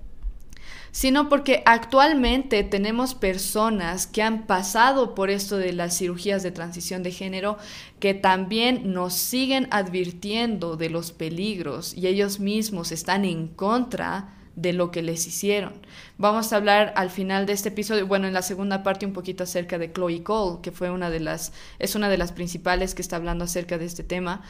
[0.97, 7.03] sino porque actualmente tenemos personas que han pasado por esto de las cirugías de transición
[7.03, 7.59] de género
[8.01, 14.73] que también nos siguen advirtiendo de los peligros y ellos mismos están en contra de
[14.73, 15.75] lo que les hicieron.
[16.17, 19.45] Vamos a hablar al final de este episodio, bueno, en la segunda parte un poquito
[19.45, 23.03] acerca de Chloe Cole, que fue una de las, es una de las principales que
[23.03, 24.41] está hablando acerca de este tema.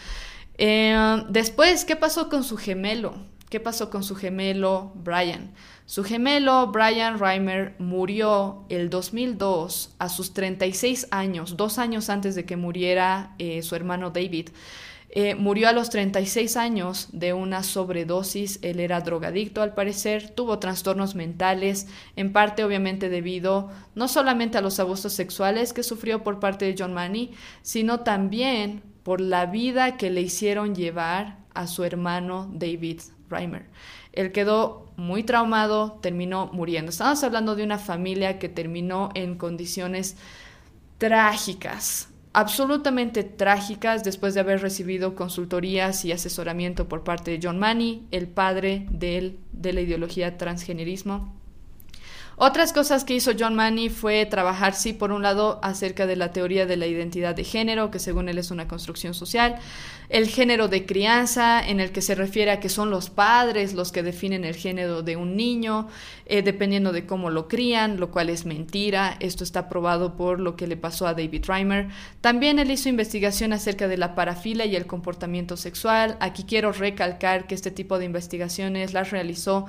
[0.58, 3.34] Eh, después, ¿qué pasó con su gemelo?
[3.48, 5.52] ¿Qué pasó con su gemelo Brian?
[5.84, 12.44] Su gemelo Brian Reimer murió el 2002 a sus 36 años, dos años antes de
[12.44, 14.48] que muriera eh, su hermano David.
[15.10, 20.58] Eh, murió a los 36 años de una sobredosis, él era drogadicto al parecer, tuvo
[20.58, 26.40] trastornos mentales, en parte obviamente debido no solamente a los abusos sexuales que sufrió por
[26.40, 27.30] parte de John Money,
[27.62, 33.66] sino también por la vida que le hicieron llevar a su hermano David Reimer.
[34.12, 36.90] Él quedó muy traumado, terminó muriendo.
[36.90, 40.16] Estamos hablando de una familia que terminó en condiciones
[40.98, 48.06] trágicas, absolutamente trágicas después de haber recibido consultorías y asesoramiento por parte de John Money,
[48.10, 51.35] el padre de, de la ideología transgenerismo.
[52.38, 56.32] Otras cosas que hizo John Money fue trabajar, sí, por un lado, acerca de la
[56.32, 59.56] teoría de la identidad de género, que según él es una construcción social,
[60.10, 63.90] el género de crianza, en el que se refiere a que son los padres los
[63.90, 65.88] que definen el género de un niño,
[66.26, 69.16] eh, dependiendo de cómo lo crían, lo cual es mentira.
[69.20, 71.88] Esto está probado por lo que le pasó a David Reimer.
[72.20, 76.18] También él hizo investigación acerca de la parafilia y el comportamiento sexual.
[76.20, 79.64] Aquí quiero recalcar que este tipo de investigaciones las realizó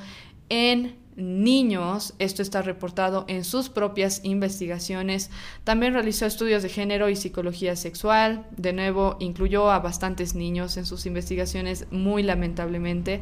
[0.50, 2.14] en niños.
[2.20, 5.30] Esto está reportado en sus propias investigaciones.
[5.66, 8.46] También realizó estudios de género y psicología sexual.
[8.56, 13.22] De nuevo, incluyó a bastantes niños en sus investigaciones, muy lamentablemente.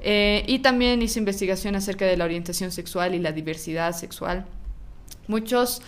[0.00, 4.46] Eh, y también hizo investigación acerca de la orientación sexual y la diversidad sexual.
[5.28, 5.82] Muchos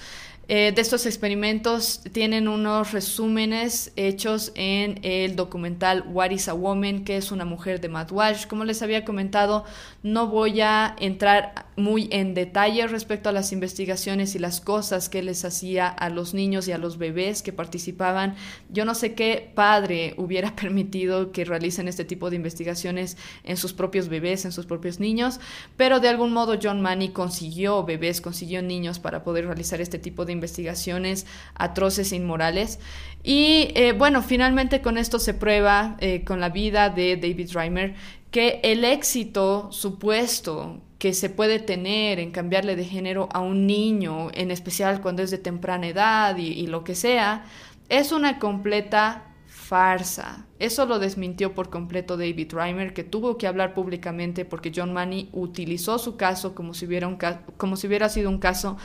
[0.51, 7.05] eh, de estos experimentos tienen unos resúmenes hechos en el documental What is a Woman,
[7.05, 8.47] que es una mujer de Matt Walsh.
[8.47, 9.67] Como les había comentado,
[10.03, 15.23] no voy a entrar muy en detalle respecto a las investigaciones y las cosas que
[15.23, 18.35] les hacía a los niños y a los bebés que participaban.
[18.69, 23.73] Yo no sé qué padre hubiera permitido que realicen este tipo de investigaciones en sus
[23.73, 25.41] propios bebés, en sus propios niños,
[25.77, 30.25] pero de algún modo John Manny consiguió bebés, consiguió niños para poder realizar este tipo
[30.25, 32.79] de investigaciones atroces e inmorales.
[33.23, 37.95] Y eh, bueno, finalmente con esto se prueba, eh, con la vida de David Reimer,
[38.31, 44.31] que el éxito supuesto que se puede tener en cambiarle de género a un niño,
[44.35, 47.45] en especial cuando es de temprana edad y, lo que sea,
[47.89, 50.47] es una completa farsa.
[50.59, 55.29] Eso lo desmintió por completo David Reimer, que tuvo que hablar públicamente porque John Money
[55.33, 57.19] utilizó su caso como si hubiera, un
[57.57, 58.77] como si hubiera sido un caso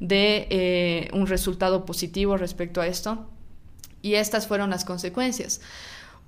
[0.00, 3.28] de eh, un resultado positivo respecto a esto.
[4.02, 5.60] Y estas fueron las consecuencias.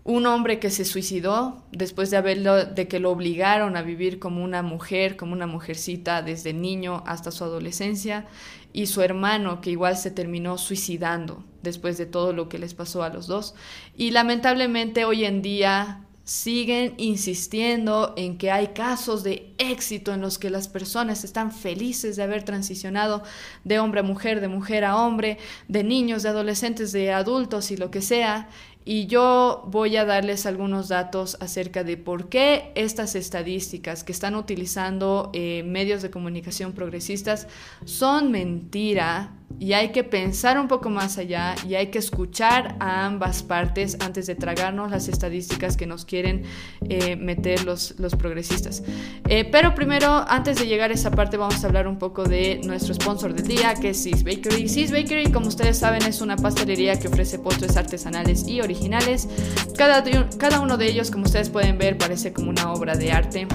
[0.05, 4.43] Un hombre que se suicidó después de haberlo, de que lo obligaron a vivir como
[4.43, 8.27] una mujer, como una mujercita desde niño hasta su adolescencia,
[8.73, 13.03] y su hermano que igual se terminó suicidando después de todo lo que les pasó
[13.03, 13.55] a los dos.
[13.97, 20.39] Y lamentablemente hoy en día siguen insistiendo en que hay casos de éxito en los
[20.39, 23.23] que las personas están felices de haber transicionado
[23.65, 27.77] de hombre a mujer, de mujer a hombre, de niños, de adolescentes, de adultos y
[27.77, 28.49] lo que sea,
[28.85, 34.35] y yo voy a darles algunos datos acerca de por qué estas estadísticas que están
[34.35, 37.47] utilizando eh, medios de comunicación progresistas
[37.85, 43.07] son mentira y hay que pensar un poco más allá y hay que escuchar a
[43.07, 46.43] ambas partes antes de tragarnos las estadísticas que nos quieren
[46.89, 48.83] eh, meter los, los progresistas.
[49.29, 52.61] Eh, pero primero, antes de llegar a esa parte, vamos a hablar un poco de
[52.65, 54.69] nuestro sponsor del día, que es Sis Bakery.
[54.69, 59.29] Sis Bakery, como ustedes saben, es una pastelería que ofrece postres artesanales y originales.
[59.77, 60.03] Cada,
[60.39, 63.47] cada uno de ellos, como ustedes pueden ver, parece como una obra de arte.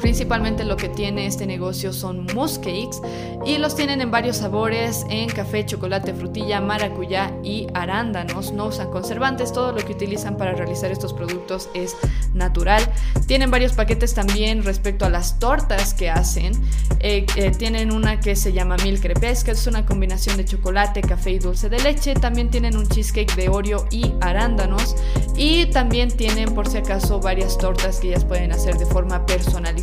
[0.00, 2.98] Principalmente lo que tiene este negocio son mousse cakes
[3.44, 8.52] y los tienen en varios sabores, en café, chocolate, frutilla, maracuyá y arándanos.
[8.52, 11.96] No usan conservantes, todo lo que utilizan para realizar estos productos es
[12.34, 12.82] natural.
[13.26, 16.52] Tienen varios paquetes también respecto a las tortas que hacen.
[17.00, 21.00] Eh, eh, tienen una que se llama Mil Crepes, que es una combinación de chocolate,
[21.00, 22.14] café y dulce de leche.
[22.14, 24.96] También tienen un cheesecake de Oreo y arándanos.
[25.36, 29.24] Y también tienen, por si acaso, varias tortas que ellas pueden hacer de forma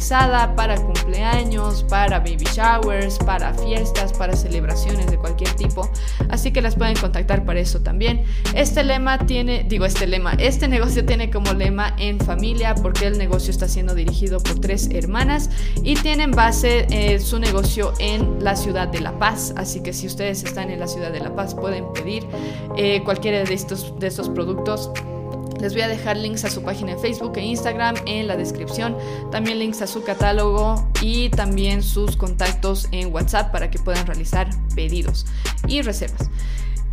[0.07, 5.89] para cumpleaños, para baby showers, para fiestas, para celebraciones de cualquier tipo.
[6.29, 8.23] Así que las pueden contactar para eso también.
[8.55, 13.17] Este lema tiene, digo este lema, este negocio tiene como lema en familia porque el
[13.17, 15.49] negocio está siendo dirigido por tres hermanas
[15.83, 19.53] y tienen base eh, su negocio en la ciudad de La Paz.
[19.57, 22.25] Así que si ustedes están en la ciudad de La Paz pueden pedir
[22.77, 24.89] eh, cualquiera de estos, de estos productos
[25.59, 28.97] les voy a dejar links a su página de Facebook e Instagram en la descripción,
[29.31, 34.49] también links a su catálogo y también sus contactos en WhatsApp para que puedan realizar
[34.75, 35.25] pedidos
[35.67, 36.29] y reservas.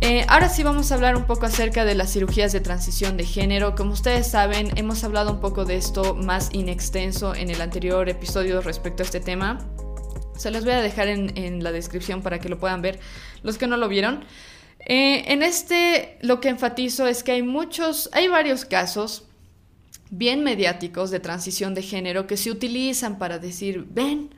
[0.01, 3.25] Eh, ahora sí vamos a hablar un poco acerca de las cirugías de transición de
[3.25, 3.75] género.
[3.75, 8.61] Como ustedes saben, hemos hablado un poco de esto más inextenso en el anterior episodio
[8.61, 9.59] respecto a este tema.
[10.35, 12.99] Se los voy a dejar en, en la descripción para que lo puedan ver
[13.41, 14.25] los que no lo vieron.
[14.85, 19.25] Eh, en este lo que enfatizo es que hay muchos, hay varios casos
[20.11, 24.29] bien mediáticos de transición de género que se utilizan para decir, ven,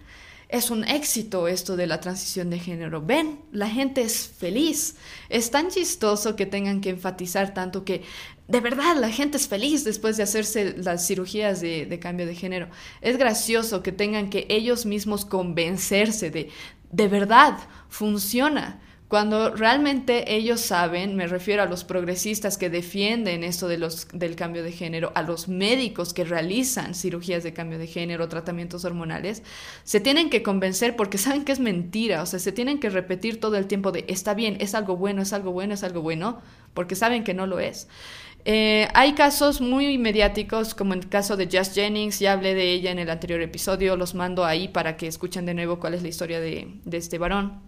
[0.50, 4.96] es un éxito esto de la transición de género, ven, la gente es feliz.
[5.28, 8.04] Es tan chistoso que tengan que enfatizar tanto que
[8.48, 12.36] de verdad la gente es feliz después de hacerse las cirugías de, de cambio de
[12.36, 12.70] género.
[13.02, 16.50] Es gracioso que tengan que ellos mismos convencerse de,
[16.92, 17.58] de verdad,
[17.90, 18.80] funciona.
[19.08, 24.36] Cuando realmente ellos saben, me refiero a los progresistas que defienden esto de los, del
[24.36, 29.44] cambio de género, a los médicos que realizan cirugías de cambio de género, tratamientos hormonales,
[29.86, 33.40] se tienen que convencer porque saben que es mentira, o sea, se tienen que repetir
[33.40, 36.42] todo el tiempo de está bien, es algo bueno, es algo bueno, es algo bueno,
[36.74, 37.88] porque saben que no lo es.
[38.44, 42.92] Eh, hay casos muy mediáticos, como el caso de Jess Jennings, ya hablé de ella
[42.92, 46.10] en el anterior episodio, los mando ahí para que escuchen de nuevo cuál es la
[46.10, 47.67] historia de este varón.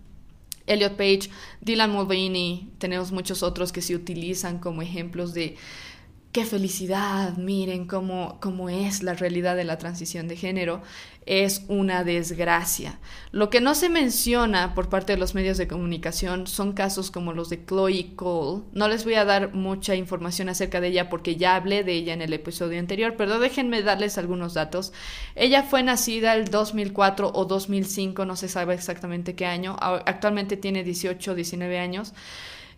[0.70, 1.30] Elliot Page,
[1.62, 5.58] Dylan Mulvaney, tenemos muchos otros que se utilizan como ejemplos de
[6.32, 10.84] qué felicidad, miren cómo, cómo es la realidad de la transición de género,
[11.26, 13.00] es una desgracia.
[13.32, 17.34] Lo que no se menciona por parte de los medios de comunicación son casos como
[17.34, 18.64] los de Chloe Cole.
[18.74, 22.14] No les voy a dar mucha información acerca de ella porque ya hablé de ella
[22.14, 24.94] en el episodio anterior, pero déjenme darles algunos datos.
[25.36, 29.78] Ella fue nacida el 2004 o 2005, no se sabe exactamente qué año.
[29.80, 32.14] Actualmente tiene 18 o 19 años.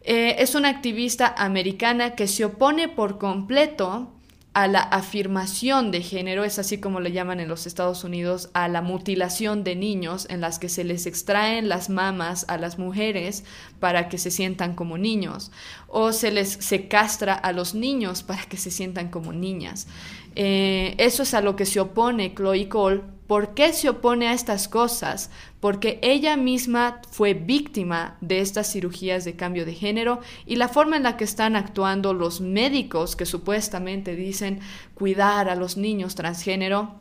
[0.04, 4.12] Eh, es una activista americana que se opone por completo
[4.54, 8.68] a la afirmación de género, es así como le llaman en los Estados Unidos, a
[8.68, 13.46] la mutilación de niños en las que se les extraen las mamas a las mujeres
[13.80, 15.52] para que se sientan como niños
[15.88, 19.88] o se les se castra a los niños para que se sientan como niñas.
[20.36, 23.02] Eh, eso es a lo que se opone Chloe Cole.
[23.28, 25.30] ¿Por qué se opone a estas cosas?
[25.60, 30.98] Porque ella misma fue víctima de estas cirugías de cambio de género y la forma
[30.98, 34.60] en la que están actuando los médicos que supuestamente dicen
[34.96, 37.01] cuidar a los niños transgénero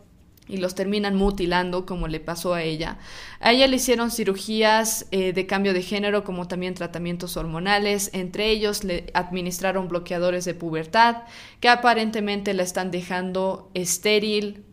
[0.50, 2.98] y los terminan mutilando como le pasó a ella.
[3.40, 8.50] A ella le hicieron cirugías eh, de cambio de género como también tratamientos hormonales, entre
[8.50, 11.22] ellos le administraron bloqueadores de pubertad
[11.60, 14.64] que aparentemente la están dejando estéril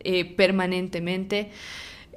[0.00, 1.50] eh, permanentemente.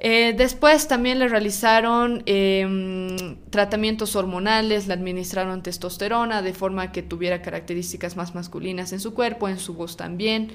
[0.02, 7.42] Eh, después también le realizaron em, tratamientos hormonales, le administraron testosterona de forma que tuviera
[7.42, 10.52] características más masculinas en su cuerpo, en su voz también.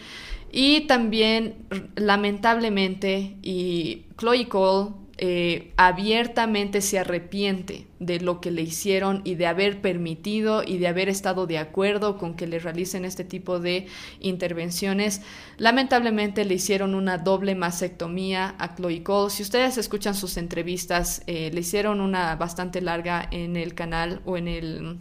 [0.57, 9.19] Y también, lamentablemente, y Chloe Cole eh, abiertamente se arrepiente de lo que le hicieron
[9.25, 13.25] y de haber permitido y de haber estado de acuerdo con que le realicen este
[13.25, 13.87] tipo de
[14.21, 15.21] intervenciones.
[15.57, 19.31] Lamentablemente le hicieron una doble mastectomía a Chloe Cole.
[19.31, 24.37] Si ustedes escuchan sus entrevistas, eh, le hicieron una bastante larga en el canal o
[24.37, 24.99] en el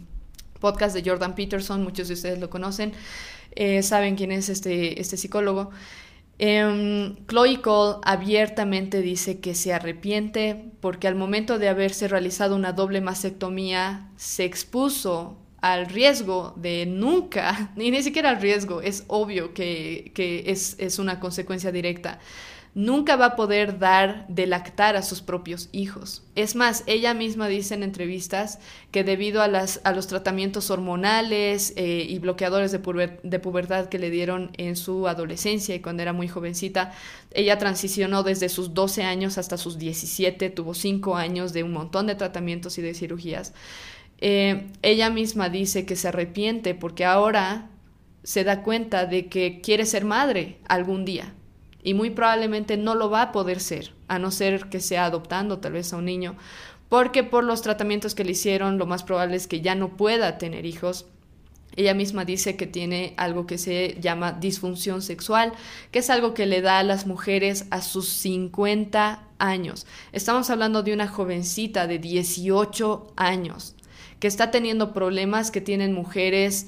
[0.59, 2.91] podcast de Jordan Peterson, muchos de ustedes lo conocen,
[3.55, 5.71] eh, saben quién es este, este psicólogo.
[6.37, 12.73] Eh, Chloe Cole abiertamente dice que se arrepiente porque al momento de haberse realizado una
[12.73, 19.53] doble mastectomía se expuso al riesgo de nunca, ni ni siquiera al riesgo, es obvio
[19.53, 22.19] que, que es, es una consecuencia directa
[22.75, 26.23] nunca va a poder dar de lactar a sus propios hijos.
[26.35, 28.59] Es más, ella misma dice en entrevistas
[28.91, 32.79] que debido a, las, a los tratamientos hormonales eh, y bloqueadores de,
[33.39, 36.91] pubertad que le dieron en su adolescencia y cuando era muy jovencita,
[37.31, 42.07] ella transicionó desde sus 12 años hasta sus 17, tuvo 5 años de un montón
[42.07, 43.53] de tratamientos y de cirugías.
[44.17, 47.69] Eh, ella misma dice que se arrepiente porque ahora
[48.23, 51.33] se da cuenta de que quiere ser madre algún día
[51.85, 55.59] y muy probablemente no lo va a poder ser, a no ser que sea adoptando
[55.59, 56.35] tal vez a un niño,
[56.89, 60.39] porque por los tratamientos que le hicieron lo más probable es que ya no pueda
[60.39, 61.05] tener hijos.
[61.75, 65.53] Ella misma dice que tiene algo que se llama disfunción sexual,
[65.91, 69.85] que es algo que le da a las mujeres a sus 50 años.
[70.11, 73.75] Estamos hablando de una jovencita de 18 años
[74.19, 76.67] que está teniendo problemas que tienen mujeres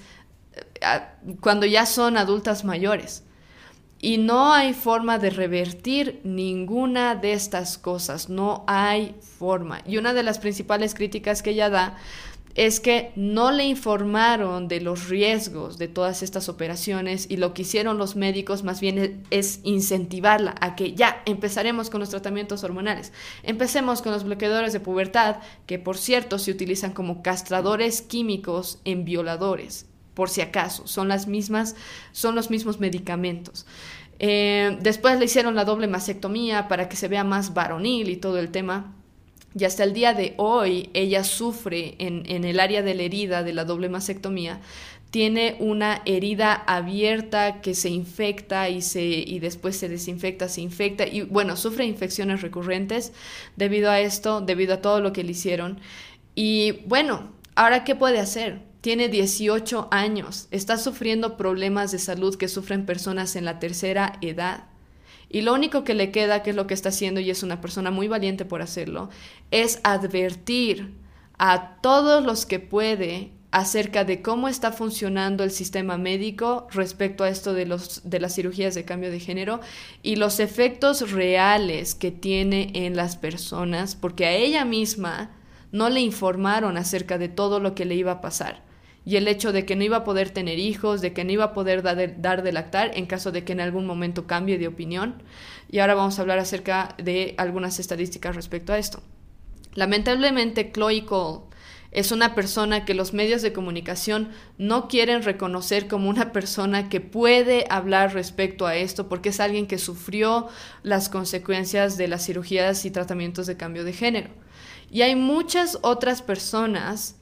[0.54, 1.00] eh,
[1.42, 3.24] cuando ya son adultas mayores.
[4.00, 9.82] Y no hay forma de revertir ninguna de estas cosas, no hay forma.
[9.86, 11.98] Y una de las principales críticas que ella da
[12.58, 17.62] es que no le informaron de los riesgos de todas estas operaciones y lo que
[17.62, 23.14] hicieron los médicos más bien es incentivarla a que ya empezaremos con los tratamientos hormonales,
[23.44, 25.38] empecemos con los bloqueadores de pubertad,
[25.68, 29.86] que por cierto se utilizan como castradores químicos en violadores
[30.18, 31.76] por si acaso, son las mismas,
[32.12, 33.68] son los mismos medicamentos.
[34.18, 38.40] Eh, después le hicieron la doble mastectomía para que se vea más varonil y todo
[38.40, 38.96] el tema.
[39.56, 43.44] Y hasta el día de hoy ella sufre en, en el área de la herida
[43.44, 44.60] de la doble mastectomía,
[45.12, 51.06] tiene una herida abierta que se infecta y, se, y después se desinfecta, se infecta
[51.06, 53.14] y bueno, sufre infecciones recurrentes
[53.56, 55.80] debido a esto, debido a todo lo que le hicieron.
[56.34, 58.67] Y bueno, ahora ¿qué puede hacer?
[58.88, 64.64] Tiene 18 años, está sufriendo problemas de salud que sufren personas en la tercera edad.
[65.28, 67.60] Y lo único que le queda, que es lo que está haciendo, y es una
[67.60, 69.10] persona muy valiente por hacerlo,
[69.52, 70.94] es advertir
[71.38, 77.30] a todos los que puede acerca de cómo está funcionando el sistema médico respecto a
[77.30, 79.60] esto de, los, de las cirugías de cambio de género
[80.02, 85.32] y los efectos reales que tiene en las personas, porque a ella misma
[85.74, 88.66] no le informaron acerca de todo lo que le iba a pasar
[89.08, 91.46] y el hecho de que no iba a poder tener hijos, de que no iba
[91.46, 94.58] a poder dar de, dar de lactar en caso de que en algún momento cambie
[94.58, 95.24] de opinión.
[95.72, 99.02] Y ahora vamos a hablar acerca de algunas estadísticas respecto a esto.
[99.76, 101.46] Lamentablemente, Chloe Cole
[101.92, 104.28] Es una persona que los medios de comunicación
[104.58, 109.68] no quieren reconocer como una persona que puede hablar respecto a esto porque es alguien
[109.68, 110.50] que sufrió
[110.84, 114.32] las consecuencias de las cirugías y tratamientos de cambio de género.
[114.92, 117.16] Y hay muchas otras personas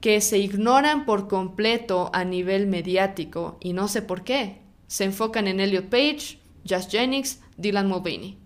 [0.00, 4.60] que se ignoran por completo a nivel mediático y no sé por qué.
[4.86, 6.38] Se enfocan en Elliot Page,
[6.68, 8.38] Josh Jennings, Dylan Mulvaney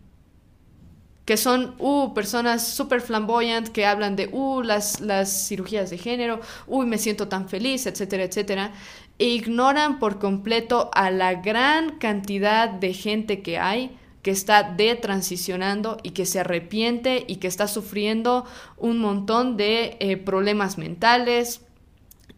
[1.25, 6.41] que son uh, personas súper flamboyant que hablan de uh, las, las cirugías de género,
[6.67, 8.73] uy, me siento tan feliz, etcétera, etcétera,
[9.19, 15.99] e ignoran por completo a la gran cantidad de gente que hay que está detransicionando
[16.03, 18.45] y que se arrepiente y que está sufriendo
[18.77, 21.63] un montón de eh, problemas mentales,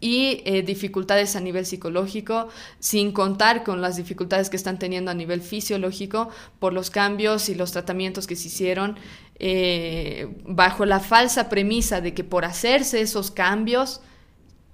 [0.04, 5.14] y eh, dificultades a nivel psicológico, sin contar con las dificultades que están teniendo a
[5.14, 6.28] nivel fisiológico
[6.58, 8.98] por los cambios y los tratamientos que se hicieron
[9.38, 14.02] eh, bajo la falsa premisa de que por hacerse esos cambios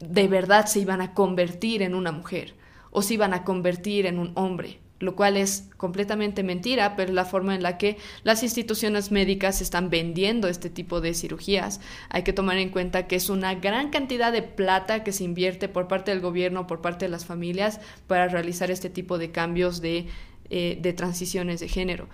[0.01, 2.57] de verdad se iban a convertir en una mujer
[2.91, 7.25] o se iban a convertir en un hombre lo cual es completamente mentira, pero la
[7.25, 11.81] forma en la que las instituciones médicas están vendiendo este tipo de cirugías.
[12.11, 15.69] Hay que tomar en cuenta que es una gran cantidad de plata que se invierte
[15.69, 19.81] por parte del gobierno, por parte de las familias, para realizar este tipo de cambios
[19.81, 20.07] de,
[20.51, 22.09] eh, transiciones de género.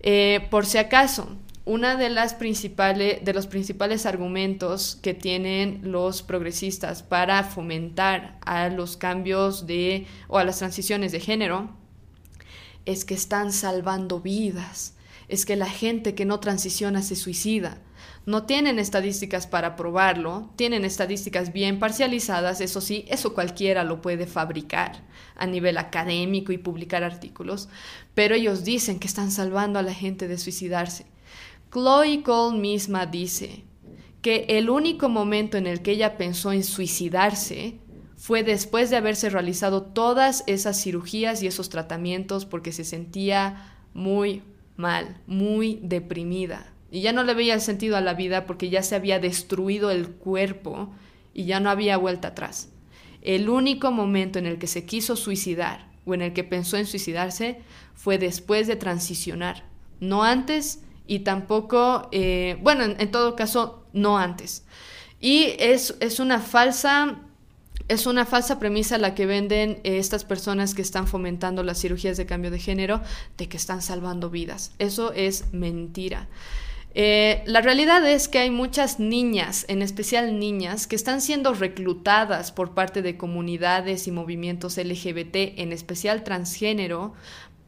[0.00, 1.36] Eh, por si acaso,
[1.66, 8.70] una de las principales de los principales argumentos que tienen los progresistas para fomentar a
[8.70, 11.79] los cambios de o a las transiciones de género
[12.86, 14.94] es que están salvando vidas,
[15.28, 17.80] es que la gente que no transiciona se suicida.
[18.26, 24.26] No tienen estadísticas para probarlo, tienen estadísticas bien parcializadas, eso sí, eso cualquiera lo puede
[24.26, 25.02] fabricar
[25.36, 27.68] a nivel académico y publicar artículos,
[28.14, 31.06] pero ellos dicen que están salvando a la gente de suicidarse.
[31.72, 33.64] Chloe Cole misma dice
[34.22, 37.78] que el único momento en el que ella pensó en suicidarse
[38.20, 44.42] fue después de haberse realizado todas esas cirugías y esos tratamientos porque se sentía muy
[44.76, 46.70] mal, muy deprimida.
[46.90, 50.10] Y ya no le veía sentido a la vida porque ya se había destruido el
[50.10, 50.92] cuerpo
[51.32, 52.68] y ya no había vuelta atrás.
[53.22, 56.84] El único momento en el que se quiso suicidar o en el que pensó en
[56.84, 57.62] suicidarse
[57.94, 59.64] fue después de transicionar,
[59.98, 64.66] no antes y tampoco, eh, bueno, en, todo caso, no antes.
[65.20, 67.22] Y es, es una falsa
[67.90, 72.16] es una falsa premisa la que venden eh, estas personas que están fomentando las cirugías
[72.16, 73.00] de cambio de género
[73.36, 74.72] de que están salvando vidas.
[74.78, 76.28] Eso es mentira.
[76.94, 82.52] Eh, la realidad es que hay muchas niñas, en especial niñas, que están siendo reclutadas
[82.52, 87.14] por parte de comunidades y movimientos LGBT, en especial transgénero,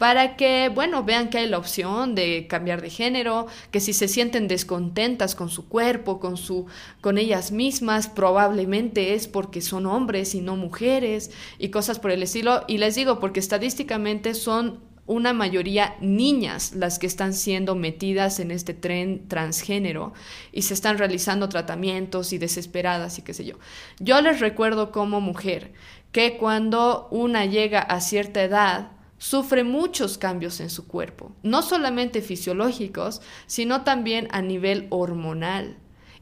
[0.03, 4.09] para que, bueno, vean que hay la opción de cambiar de género, que si se
[4.09, 6.67] sienten descontentas con su cuerpo, con su
[7.01, 12.25] con ellas mismas, probablemente es porque son hombres y no mujeres y cosas por el
[12.25, 18.41] estilo, y les digo porque estadísticamente son una mayoría niñas las que están siendo metidas
[18.41, 20.15] en este tren transgénero
[20.51, 23.55] y se están realizando tratamientos y desesperadas y qué sé yo.
[24.01, 25.73] Yo les recuerdo como mujer
[26.11, 28.91] que cuando una llega a cierta edad,
[29.23, 35.77] sufre muchos cambios en su cuerpo, no solamente fisiológicos, sino también a nivel hormonal.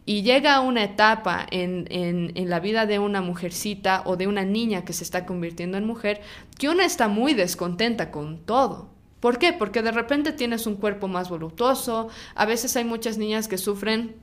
[0.05, 4.45] Y llega a una etapa en, en, la vida de una mujercita o de una
[4.45, 6.21] niña que se está convirtiendo en mujer
[6.59, 8.91] que una está muy descontenta con todo.
[9.21, 9.55] ¿Por qué?
[9.55, 14.17] Porque de repente tienes un cuerpo más voluptuoso, a veces hay muchas niñas que sufren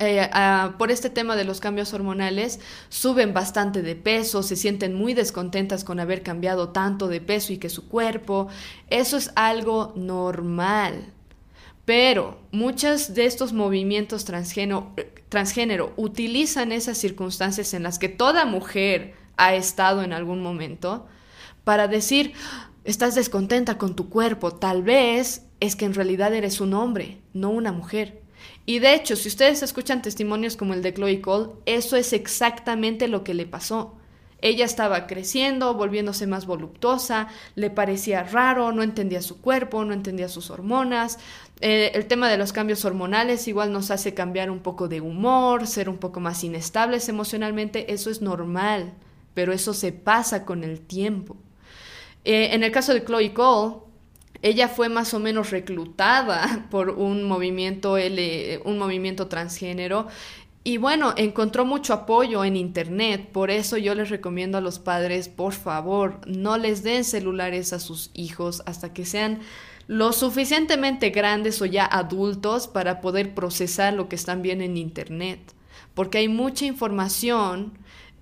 [0.00, 0.30] eh,
[0.78, 5.84] por este tema de los cambios hormonales, suben bastante de peso, se sienten muy descontentas
[5.84, 8.48] con haber cambiado tanto de peso y que su cuerpo,
[8.88, 11.12] eso es algo normal.
[11.84, 14.92] Pero muchos de estos movimientos transgénero,
[15.28, 21.06] transgénero utilizan esas circunstancias en las que toda mujer ha estado en algún momento
[21.64, 22.32] para decir,
[22.84, 27.50] estás descontenta con tu cuerpo, tal vez es que en realidad eres un hombre, no
[27.50, 28.19] una mujer.
[28.66, 33.08] Y de hecho, si ustedes escuchan testimonios como el de Chloe Cole, eso es exactamente
[33.08, 33.96] lo que le pasó.
[34.42, 40.28] Ella estaba creciendo, volviéndose más voluptuosa, le parecía raro, no entendía su cuerpo, no entendía
[40.28, 41.18] sus hormonas.
[41.60, 45.66] Eh, el tema de los cambios hormonales igual nos hace cambiar un poco de humor,
[45.66, 48.94] ser un poco más inestables emocionalmente, eso es normal,
[49.34, 51.36] pero eso se pasa con el tiempo.
[52.24, 53.89] Eh, en el caso de Chloe Cole,
[54.42, 57.96] ella fue más o menos reclutada por un movimiento
[58.64, 60.08] un movimiento transgénero.
[60.62, 65.30] Y bueno, encontró mucho apoyo en internet, por eso yo les recomiendo a los padres,
[65.30, 69.40] por favor, no les den celulares a sus hijos hasta que sean
[69.86, 75.40] lo suficientemente grandes o ya adultos para poder procesar lo que están viendo en internet.
[75.94, 77.72] Porque hay mucha información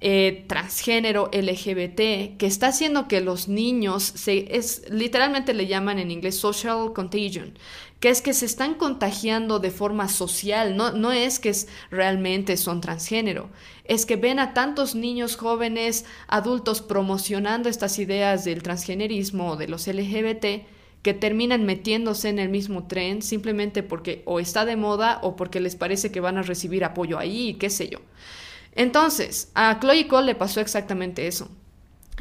[0.00, 6.12] eh, transgénero LGBT que está haciendo que los niños se es literalmente le llaman en
[6.12, 7.54] inglés social contagion
[8.00, 12.56] que es que se están contagiando de forma social, no, no es que es, realmente
[12.56, 13.50] son transgénero,
[13.84, 19.68] es que ven a tantos niños jóvenes, adultos promocionando estas ideas del transgenerismo o de
[19.68, 20.66] los LGBT
[21.02, 25.60] que terminan metiéndose en el mismo tren simplemente porque o está de moda o porque
[25.60, 27.98] les parece que van a recibir apoyo ahí, qué sé yo.
[28.72, 31.48] Entonces, a Chloe Cole le pasó exactamente eso.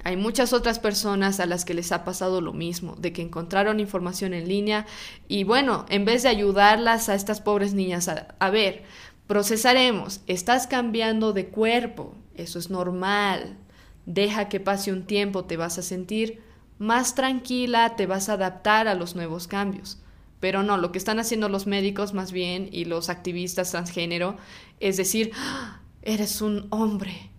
[0.04, 3.80] Hay muchas otras personas a las que les ha pasado lo mismo, de que encontraron
[3.80, 4.86] información en línea
[5.28, 8.84] y bueno, en vez de ayudarlas a estas pobres niñas a, ver,
[9.28, 13.58] procesaremos, estás cambiando de cuerpo, eso es normal,
[14.06, 16.42] deja que pase un tiempo, te vas a sentir
[16.78, 20.00] más tranquila, te vas a adaptar a los nuevos cambios.
[20.40, 24.38] Pero no, lo que están haciendo los médicos más bien y los activistas transgénero
[24.80, 25.82] es decir, ¡Ah!
[26.08, 27.30] Eres un hombre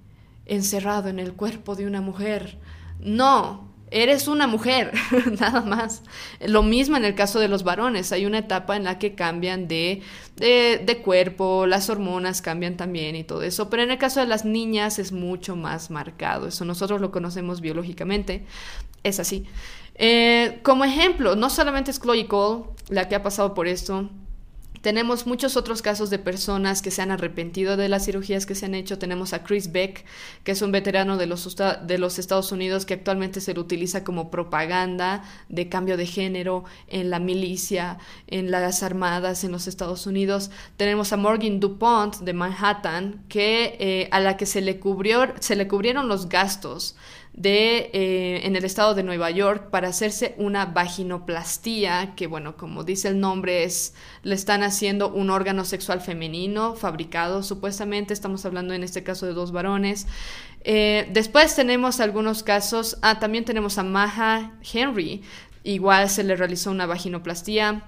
[0.44, 2.58] encerrado en el cuerpo de una mujer.
[3.00, 4.92] No, eres una mujer,
[5.40, 6.02] nada más.
[6.40, 9.68] Lo mismo en el caso de los varones, hay una etapa en la que cambian
[9.68, 10.02] de,
[10.36, 14.44] de, cuerpo, las hormonas cambian también y todo eso, pero en el caso de las
[14.44, 18.44] niñas es mucho más marcado, eso nosotros lo conocemos biológicamente,
[19.02, 19.46] es así.
[19.94, 24.10] Eh, como ejemplo, no solamente es Chloe Cole la que ha pasado por esto,
[24.80, 28.66] tenemos muchos otros casos de personas que se han arrepentido de las cirugías que se
[28.66, 28.98] han hecho.
[28.98, 30.04] Tenemos a Chris Beck,
[30.44, 34.04] que es un veterano de los, de los Estados Unidos que actualmente se lo utiliza
[34.04, 40.06] como propaganda de cambio de género en la milicia, en las armadas en los Estados
[40.06, 40.50] Unidos.
[40.76, 45.56] Tenemos a Morgan DuPont de Manhattan, que, eh, a la que se le, cubrió, se
[45.56, 46.96] le cubrieron los gastos
[47.38, 52.82] de, eh, en el estado de Nueva York para hacerse una vaginoplastía, que bueno, como
[52.82, 58.74] dice el nombre, es, le están haciendo un órgano sexual femenino fabricado, supuestamente, estamos hablando
[58.74, 60.08] en este caso de dos varones.
[60.64, 65.22] Eh, después tenemos algunos casos, ah, también tenemos a Maha Henry,
[65.62, 67.84] igual se le realizó una vaginoplastía.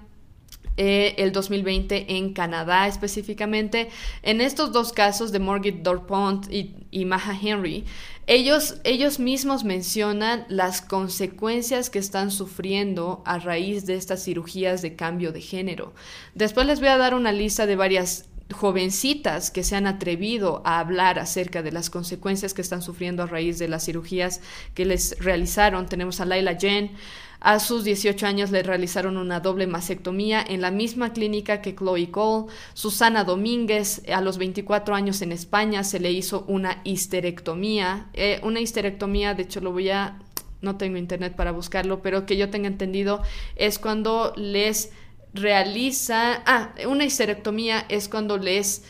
[0.82, 3.90] Eh, el 2020 en Canadá específicamente.
[4.22, 7.84] En estos dos casos de Morgan Dorpont y, y Maha Henry,
[8.26, 14.96] ellos, ellos mismos mencionan las consecuencias que están sufriendo a raíz de estas cirugías de
[14.96, 15.92] cambio de género.
[16.34, 20.80] Después les voy a dar una lista de varias jovencitas que se han atrevido a
[20.80, 24.40] hablar acerca de las consecuencias que están sufriendo a raíz de las cirugías
[24.74, 25.86] que les realizaron.
[25.86, 26.92] Tenemos a Laila Jen,
[27.40, 32.11] a sus 18 años le realizaron una doble mastectomía en la misma clínica que Chloe
[32.11, 32.53] Cole.
[32.74, 38.09] Susana Domínguez, a los 24 años en España, se le hizo una histerectomía.
[38.12, 40.18] Eh, una histerectomía, de hecho lo voy a...
[40.61, 43.22] No tengo internet para buscarlo, pero que yo tenga entendido
[43.57, 44.92] es cuando les
[45.34, 46.42] realiza...
[46.46, 48.84] Ah, una histerectomía es cuando les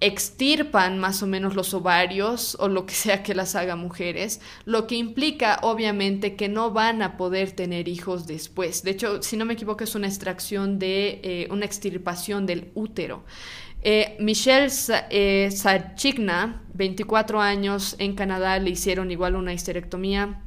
[0.00, 4.86] extirpan más o menos los ovarios o lo que sea que las haga mujeres, lo
[4.86, 8.82] que implica obviamente que no van a poder tener hijos después.
[8.82, 13.24] De hecho, si no me equivoco, es una extracción de eh, una extirpación del útero.
[13.82, 14.70] Eh, Michelle
[15.10, 20.42] eh, Sachigna, 24 años en Canadá, le hicieron igual una histerectomía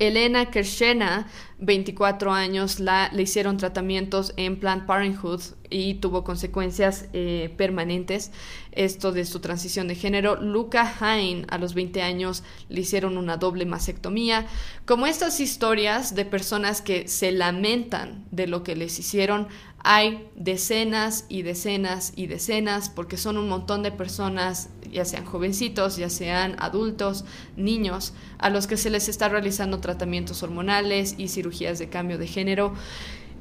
[0.00, 1.28] Elena Kershena,
[1.58, 8.32] 24 años, le hicieron tratamientos en Planned Parenthood y tuvo consecuencias eh, permanentes,
[8.72, 10.36] esto de su transición de género.
[10.36, 14.46] Luca Hain, a los 20 años, le hicieron una doble mastectomía.
[14.86, 19.48] Como estas historias de personas que se lamentan de lo que les hicieron,
[19.82, 25.96] hay decenas y decenas y decenas, porque son un montón de personas, ya sean jovencitos,
[25.96, 27.24] ya sean adultos,
[27.56, 32.26] niños, a los que se les está realizando tratamientos hormonales y cirugías de cambio de
[32.26, 32.74] género.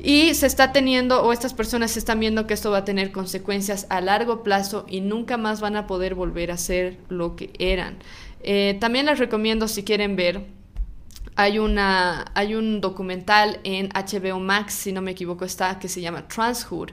[0.02, 3.86] Y se está teniendo, o estas personas están viendo que esto va a tener consecuencias
[3.90, 7.98] a largo plazo y nunca más van a poder volver a ser lo que eran.
[8.42, 10.46] Eh, también les recomiendo, si quieren ver,
[11.40, 16.02] hay, una, hay un documental en HBO Max, si no me equivoco está, que se
[16.02, 16.90] llama Transhood,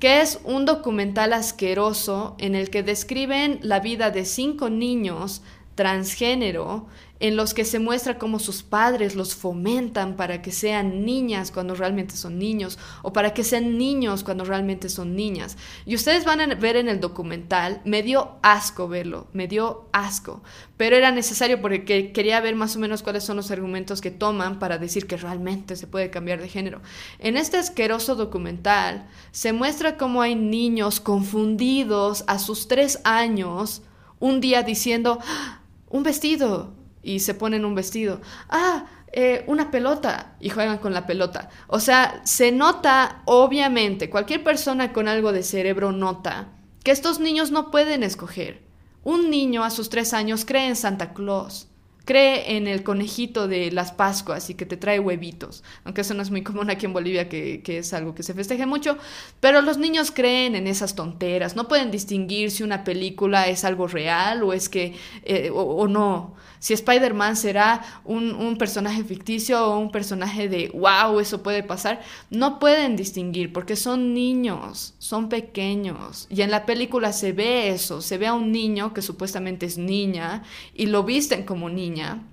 [0.00, 5.42] que es un documental asqueroso en el que describen la vida de cinco niños
[5.76, 6.88] transgénero
[7.24, 11.74] en los que se muestra cómo sus padres los fomentan para que sean niñas cuando
[11.74, 15.56] realmente son niños o para que sean niños cuando realmente son niñas.
[15.86, 20.42] Y ustedes van a ver en el documental, me dio asco verlo, me dio asco,
[20.76, 24.58] pero era necesario porque quería ver más o menos cuáles son los argumentos que toman
[24.58, 26.82] para decir que realmente se puede cambiar de género.
[27.20, 33.80] En este asqueroso documental se muestra cómo hay niños confundidos a sus tres años
[34.20, 35.62] un día diciendo, ¡Ah!
[35.88, 38.20] un vestido, y se ponen un vestido.
[38.48, 41.48] Ah, eh, una pelota y juegan con la pelota.
[41.68, 46.48] O sea, se nota, obviamente, cualquier persona con algo de cerebro nota
[46.82, 48.62] que estos niños no pueden escoger.
[49.04, 51.68] Un niño a sus tres años cree en Santa Claus
[52.04, 56.22] cree en el conejito de las Pascuas y que te trae huevitos, aunque eso no
[56.22, 58.98] es muy común aquí en Bolivia, que, es algo que se festeje mucho,
[59.40, 63.86] pero los niños creen en esas tonteras, no pueden distinguir si una película es algo
[63.86, 64.94] real o es que,
[65.24, 66.34] eh, o, no,
[66.64, 72.00] si Spider-Man será un, un, personaje ficticio o un personaje de, wow, eso puede pasar,
[72.30, 78.00] no pueden distinguir porque son niños, son pequeños, y en la película se ve eso,
[78.00, 80.42] se ve a un niño que supuestamente es niña
[80.72, 82.24] y lo visten como niño,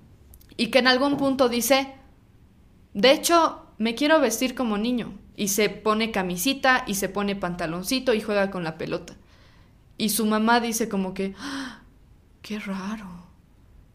[0.56, 1.92] y que en algún punto dice,
[2.94, 5.12] de hecho, me quiero vestir como niño.
[5.36, 9.14] Y se pone camisita y se pone pantaloncito y juega con la pelota.
[9.98, 11.82] Y su mamá dice como que, ¡Ah!
[12.40, 13.21] qué raro.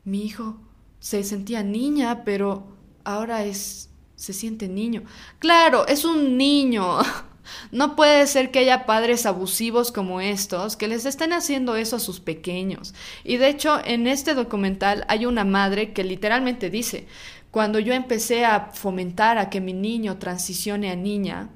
[0.08, 0.56] Mi hijo
[1.02, 2.66] se sentía niña, pero
[3.04, 5.04] ahora es se siente niño.
[5.40, 7.00] Claro, es un niño.
[7.72, 12.00] No puede ser que haya padres abusivos como estos que les estén haciendo eso a
[12.02, 12.94] sus pequeños.
[13.24, 17.08] Y de hecho, en este documental hay una madre que literalmente dice,
[17.50, 21.50] cuando yo empecé a fomentar a que mi niño transicione a niña,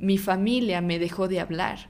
[0.00, 1.89] mi familia me dejó de hablar.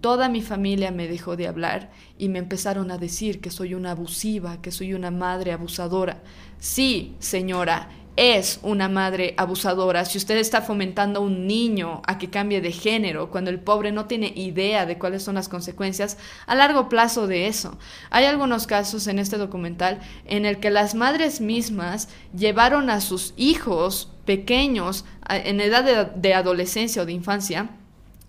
[0.00, 3.92] Toda mi familia me dejó de hablar y me empezaron a decir que soy una
[3.92, 6.22] abusiva, que soy una madre abusadora.
[6.58, 12.30] Sí, señora, es una madre abusadora, si usted está fomentando a un niño a que
[12.30, 16.16] cambie de género, cuando el pobre no tiene idea de cuáles son las consecuencias
[16.46, 17.78] a largo plazo de eso.
[18.08, 23.34] Hay algunos casos en este documental en el que las madres mismas llevaron a sus
[23.36, 27.68] hijos pequeños en edad de, de adolescencia o de infancia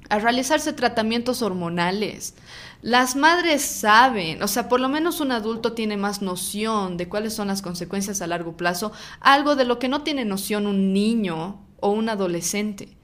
[0.10, 2.36] a realizarse tratamientos hormonales.
[2.82, 7.34] Las madres saben, o sea, por lo menos un adulto tiene más noción de cuáles
[7.34, 11.60] son las consecuencias a largo plazo, algo de lo que no tiene noción un niño
[11.80, 12.98] o un adolescente.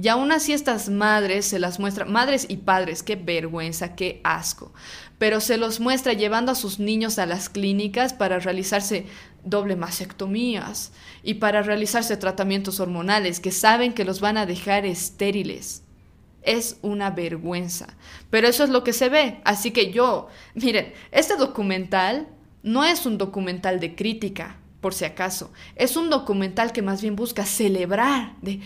[0.00, 4.72] Y aún así estas madres se las muestra, madres y padres, qué vergüenza, qué asco,
[5.18, 9.04] pero se los muestra llevando a sus niños a las clínicas para realizarse
[9.44, 10.92] doble mastectomías
[11.22, 15.82] y para realizarse tratamientos hormonales que saben que los van a dejar estériles.
[16.42, 17.96] Es una vergüenza.
[18.30, 19.40] Pero eso es lo que se ve.
[19.44, 22.28] Así que yo, miren, este documental
[22.62, 25.52] no es un documental de crítica, por si acaso.
[25.76, 28.60] Es un documental que más bien busca celebrar de,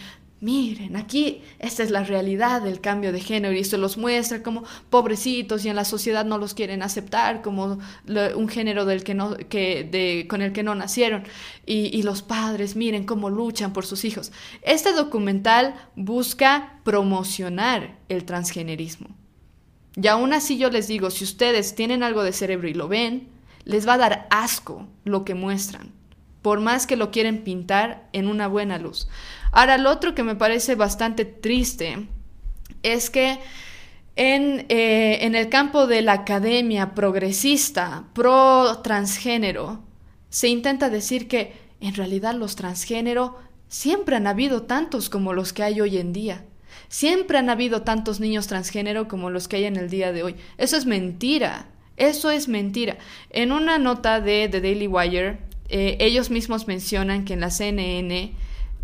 [0.45, 4.63] miren, aquí esta es la realidad del cambio de género y se los muestra como
[4.91, 9.37] pobrecitos y en la sociedad no los quieren aceptar como un género del que no,
[9.37, 11.25] que, con el que no nacieron
[11.65, 14.33] y, y los padres, miren cómo luchan por sus hijos.
[14.61, 19.09] Este documental busca promocionar el transgenerismo.
[19.97, 23.29] Y aún así yo les digo, si ustedes tienen algo de cerebro y lo ven,
[23.65, 25.95] les va a dar asco lo que muestran
[26.45, 29.09] por más que lo quieren pintar en una buena luz.
[29.55, 32.09] Ahora, lo otro que me parece bastante triste
[32.83, 33.39] es que
[34.17, 39.85] en, eh, en el campo de la academia progresista, pro transgénero,
[40.29, 43.39] se intenta decir que en realidad los transgénero
[43.69, 46.45] siempre han habido tantos como los que hay hoy en día.
[46.89, 50.35] Siempre han habido tantos niños transgénero como los que hay en el día de hoy.
[50.59, 51.69] Eso es mentira.
[51.97, 52.99] Eso es mentira.
[53.31, 55.39] En una nota de The Daily Wire,
[55.69, 58.33] eh, ellos mismos mencionan que en la CNN,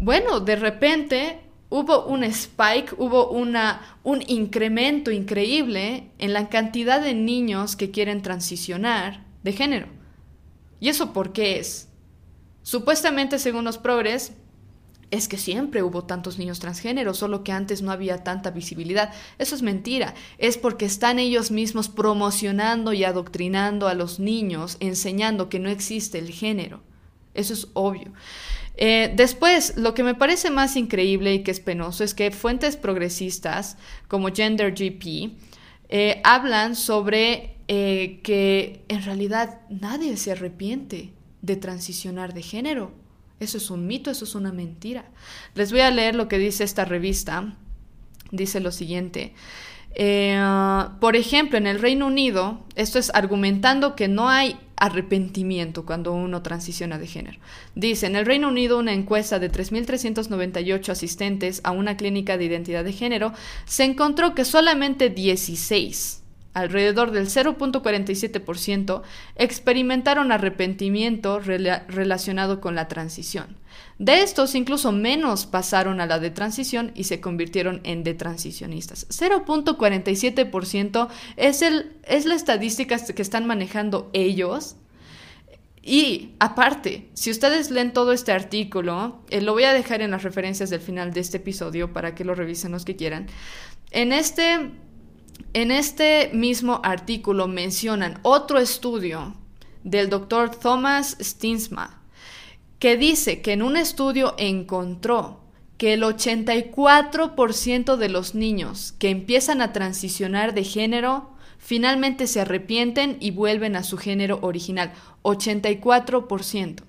[0.01, 7.15] bueno, de repente hubo un spike, hubo una, un incremento increíble en la cantidad de
[7.15, 9.87] niños que quieren transicionar de género.
[10.81, 11.89] ¿Y eso por qué es?
[12.63, 14.33] Supuestamente, según los progres,
[15.11, 19.13] es que siempre hubo tantos niños transgéneros, solo que antes no había tanta visibilidad.
[19.39, 20.15] Eso es mentira.
[20.39, 26.19] Es porque están ellos mismos promocionando y adoctrinando a los niños, enseñando que no existe
[26.19, 26.81] el género.
[27.35, 28.13] Eso es obvio.
[28.83, 32.79] Eh, después, lo que me parece más increíble y que es penoso es que fuentes
[32.79, 33.77] progresistas
[34.09, 35.33] como Gender GP
[35.91, 41.13] eh, hablan sobre eh, que en realidad nadie se arrepiente
[41.43, 42.93] de transicionar de género.
[43.39, 45.05] Eso es un mito, eso es una mentira.
[45.55, 47.55] Les voy a leer lo que dice esta revista.
[48.31, 49.35] Dice lo siguiente.
[51.01, 56.43] Por ejemplo, en el Reino Unido, esto es argumentando que no hay arrepentimiento cuando uno
[56.43, 57.39] transiciona de género.
[57.75, 62.83] Dice, en el Reino Unido una encuesta de 3.398 asistentes a una clínica de identidad
[62.83, 63.33] de género
[63.67, 66.21] se encontró que solamente 16
[66.55, 69.03] alrededor del 0.47%,
[69.37, 73.57] experimentaron arrepentimiento relacionado con la transición.
[74.01, 79.07] De estos, incluso menos pasaron a la de transición y se convirtieron en detransicionistas.
[79.11, 81.61] 0.47% es,
[82.25, 84.77] la estadística que están manejando ellos.
[85.83, 90.23] Y aparte, si ustedes leen todo este artículo, eh, lo voy a dejar en las
[90.23, 93.27] referencias del final de este episodio para que lo revisen los que quieran.
[93.91, 94.71] En este
[95.53, 99.37] En este mismo artículo mencionan otro estudio
[99.85, 102.00] del doctor Thomas Stinsma,
[102.81, 105.39] que dice que en un estudio encontró
[105.79, 113.19] que el 84% de los niños que empiezan a transicionar de género finalmente se arrepienten
[113.21, 114.93] y vuelven a su género original.
[115.23, 116.83] 84%.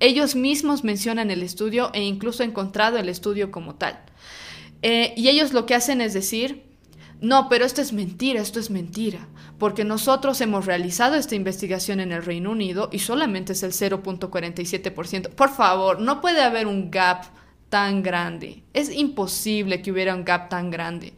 [0.00, 4.00] Ellos mismos mencionan el estudio e incluso encontrado el estudio como tal.
[4.82, 6.64] Eh, y ellos lo que hacen es decir,
[7.20, 9.28] no, pero esto es mentira, esto es mentira,
[9.58, 15.30] porque nosotros hemos realizado esta investigación en el Reino Unido y solamente es el 0.47%.
[15.30, 17.24] Por favor, no puede haber un gap
[17.68, 18.62] tan grande.
[18.72, 21.14] Es imposible que hubiera un gap tan grande.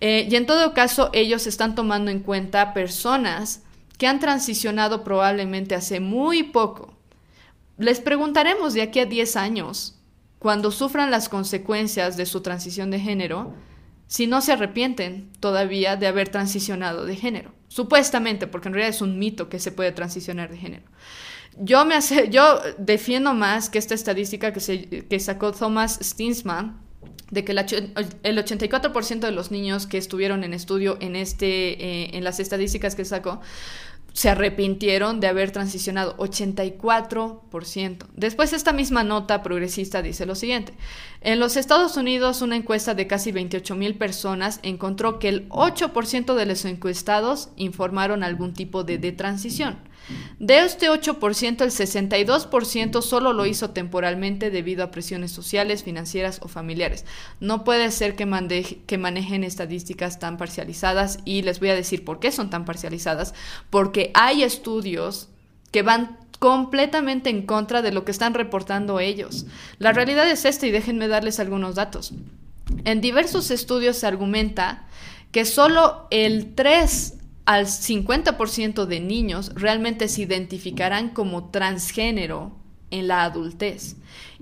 [0.00, 3.62] Eh, y en todo caso, ellos están tomando en cuenta personas
[3.98, 7.00] que han transicionado probablemente hace muy poco
[7.80, 9.94] les preguntaremos de aquí a 10 años,
[10.38, 13.54] cuando sufran las consecuencias de su transición de género,
[14.10, 17.54] si no se arrepienten todavía de haber transicionado de género.
[17.68, 20.82] Supuestamente, porque en realidad es un mito que se puede transicionar de género.
[21.56, 26.80] Yo, me hace, yo defiendo más que esta estadística que, se, que sacó Thomas Stinsman,
[27.30, 32.24] de que el 84% de los niños que estuvieron en estudio en, este, eh, en
[32.24, 33.40] las estadísticas que sacó
[34.12, 38.06] se arrepintieron de haber transicionado 84%.
[38.14, 40.74] Después esta misma nota progresista dice lo siguiente.
[41.20, 46.34] En los Estados Unidos una encuesta de casi 28 mil personas encontró que el 8%
[46.34, 49.89] de los encuestados informaron algún tipo de detransición.
[50.38, 56.48] De este 8%, el 62% solo lo hizo temporalmente debido a presiones sociales, financieras o
[56.48, 57.04] familiares.
[57.40, 62.32] No puede ser que, manejen estadísticas tan parcializadas y les voy a decir por qué
[62.32, 63.34] son tan parcializadas.
[63.68, 65.28] Porque hay estudios
[65.70, 69.46] que van completamente en contra de lo que están reportando ellos.
[69.78, 72.14] La realidad es esta y déjenme darles algunos datos.
[72.84, 74.86] En diversos estudios se argumenta
[75.32, 77.14] que solo el 3
[77.50, 82.52] al 50% de niños realmente se identificarán como transgénero
[82.92, 83.96] en la adultez.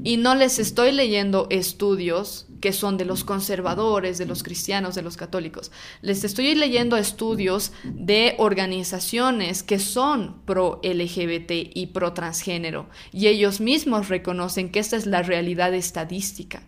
[0.05, 5.01] Y no les estoy leyendo estudios que son de los conservadores, de los cristianos, de
[5.01, 5.73] los católicos.
[6.03, 12.91] Les estoy leyendo estudios de organizaciones que son pro LGBT y pro transgénero.
[13.11, 16.63] Y ellos mismos reconocen que esta es la realidad estadística.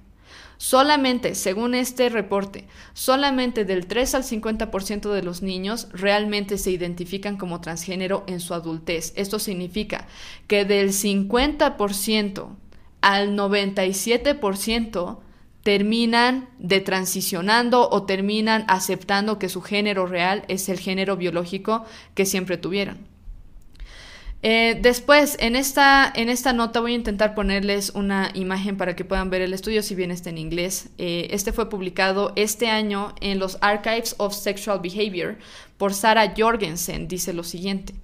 [0.62, 7.38] Solamente, según este reporte, solamente del 3 al 50% de los niños realmente se identifican
[7.38, 9.14] como transgénero en su adultez.
[9.16, 10.06] Esto significa
[10.48, 12.48] que del 50%
[13.00, 15.20] al 97%
[15.62, 22.58] terminan detransicionando o terminan aceptando que su género real es el género biológico que siempre
[22.58, 23.09] tuvieron.
[24.42, 29.04] Eh, después, en esta, en esta nota voy a intentar ponerles una imagen para que
[29.04, 30.88] puedan ver el estudio, si bien está en inglés.
[30.96, 35.36] Eh, este fue publicado este año en los Archives of Sexual Behavior
[35.76, 37.06] por Sarah Jorgensen.
[37.06, 37.94] Dice lo siguiente.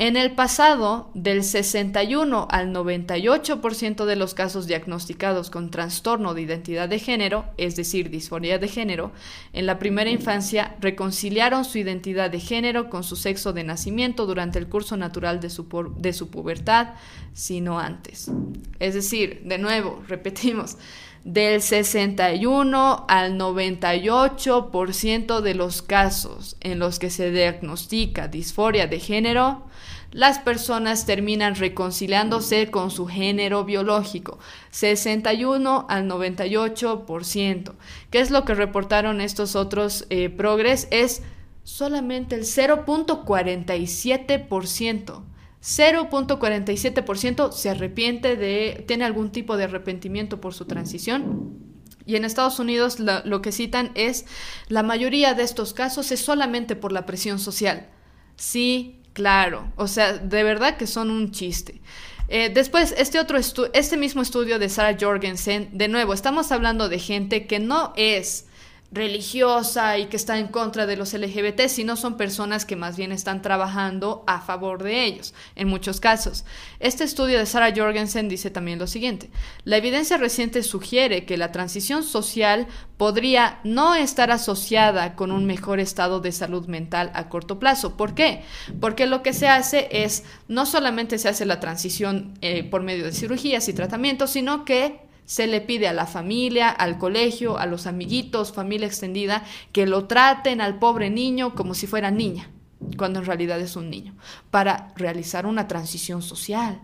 [0.00, 6.88] En el pasado, del 61 al 98% de los casos diagnosticados con trastorno de identidad
[6.88, 9.10] de género, es decir, disforia de género,
[9.52, 14.60] en la primera infancia reconciliaron su identidad de género con su sexo de nacimiento durante
[14.60, 15.66] el curso natural de su,
[15.98, 16.94] de su pubertad,
[17.32, 18.30] sino antes.
[18.78, 20.76] Es decir, de nuevo, repetimos,
[21.24, 29.64] del 61 al 98% de los casos en los que se diagnostica disforia de género,
[30.10, 34.38] las personas terminan reconciliándose con su género biológico,
[34.70, 37.74] 61 al 98%.
[38.10, 40.88] ¿Qué es lo que reportaron estos otros eh, progres?
[40.90, 41.20] Es
[41.62, 45.27] solamente el 0.47%.
[45.62, 51.58] 0.47% se arrepiente de, tiene algún tipo de arrepentimiento por su transición.
[52.06, 54.24] Y en Estados Unidos lo que citan es,
[54.68, 57.88] la mayoría de estos casos es solamente por la presión social.
[58.36, 61.82] Sí, claro, o sea, de verdad que son un chiste.
[62.28, 66.98] Eh, después, este otro este mismo estudio de Sarah Jorgensen, de nuevo, estamos hablando de
[66.98, 68.47] gente que no es
[68.90, 73.12] religiosa y que está en contra de los LGBT, sino son personas que más bien
[73.12, 76.44] están trabajando a favor de ellos, en muchos casos.
[76.80, 79.30] Este estudio de Sarah Jorgensen dice también lo siguiente,
[79.64, 82.66] la evidencia reciente sugiere que la transición social
[82.96, 87.96] podría no estar asociada con un mejor estado de salud mental a corto plazo.
[87.96, 88.42] ¿Por qué?
[88.80, 93.04] Porque lo que se hace es, no solamente se hace la transición eh, por medio
[93.04, 97.66] de cirugías y tratamientos, sino que se le pide a la familia, al colegio, a
[97.66, 102.50] los amiguitos, familia extendida, que lo traten al pobre niño como si fuera niña,
[102.96, 104.16] cuando en realidad es un niño,
[104.50, 106.80] para realizar una transición social,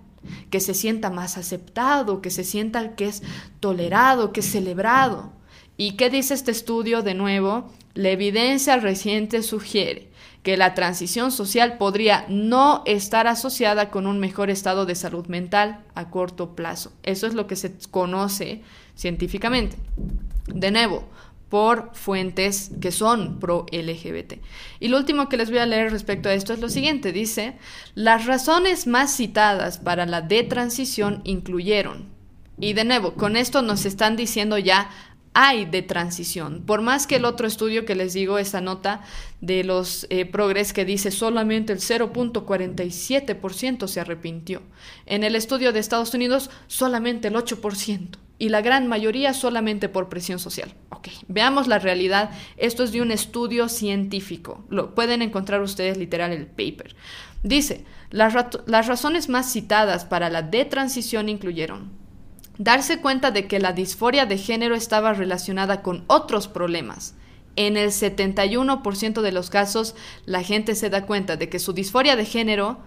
[0.51, 3.22] que se sienta más aceptado, que se sienta que es
[3.61, 5.32] tolerado, que es celebrado.
[5.78, 7.72] ¿Y qué dice este estudio de nuevo?
[7.95, 10.11] La evidencia reciente sugiere
[10.45, 15.80] que la transición social podría no estar asociada con un mejor estado de salud mental
[15.95, 16.92] a corto plazo.
[17.03, 18.61] Eso es lo que se conoce
[18.95, 19.76] científicamente.
[20.47, 21.09] De nuevo,
[21.49, 24.34] por fuentes que son pro LGBT.
[24.80, 27.12] Y lo último que les voy a leer respecto a esto es lo siguiente.
[27.12, 27.57] Dice,
[27.95, 32.12] las razones más citadas para la detransición incluyeron,
[32.61, 34.90] y de nuevo, con esto nos están diciendo ya
[35.35, 36.62] hay de transición.
[36.64, 39.03] Por más que el otro estudio que les digo, esa nota
[39.41, 44.62] de los eh, progres que dice solamente el 0.47% se arrepintió.
[45.07, 50.09] En el estudio de Estados Unidos, solamente el 8% y la gran mayoría solamente por
[50.09, 50.72] presión social.
[50.91, 52.30] Ok, veamos la realidad.
[52.57, 54.64] Esto es de un estudio científico.
[54.70, 56.95] Lo pueden encontrar ustedes literal el paper.
[57.43, 58.35] Dice, las,
[58.66, 62.03] las razones más citadas para la detransición incluyeron
[62.59, 67.14] darse cuenta de que la disforia de género estaba relacionada con otros problemas.
[67.57, 69.94] En el 71% de los casos,
[70.26, 72.78] la gente se da cuenta de que su disforia de género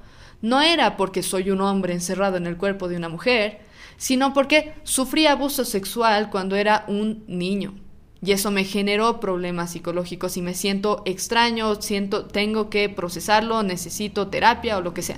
[0.41, 3.59] no era porque soy un hombre encerrado en el cuerpo de una mujer,
[3.97, 7.74] sino porque sufrí abuso sexual cuando era un niño.
[8.22, 14.28] Y eso me generó problemas psicológicos y me siento extraño, siento, tengo que procesarlo, necesito
[14.28, 15.18] terapia o lo que sea.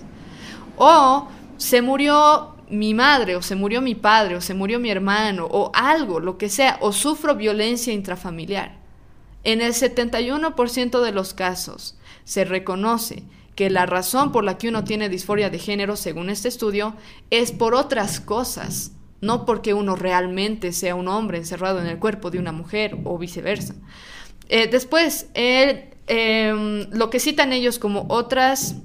[0.76, 1.28] O
[1.58, 5.72] se murió mi madre o se murió mi padre o se murió mi hermano o
[5.74, 8.78] algo, lo que sea, o sufro violencia intrafamiliar.
[9.44, 13.24] En el 71% de los casos se reconoce
[13.56, 16.96] que la razón por la que uno tiene disforia de género, según este estudio,
[17.30, 22.32] es por otras cosas, no porque uno realmente sea un hombre encerrado en el cuerpo
[22.32, 23.76] de una mujer o viceversa.
[24.48, 28.76] Eh, después, em, lo que citan ellos como otras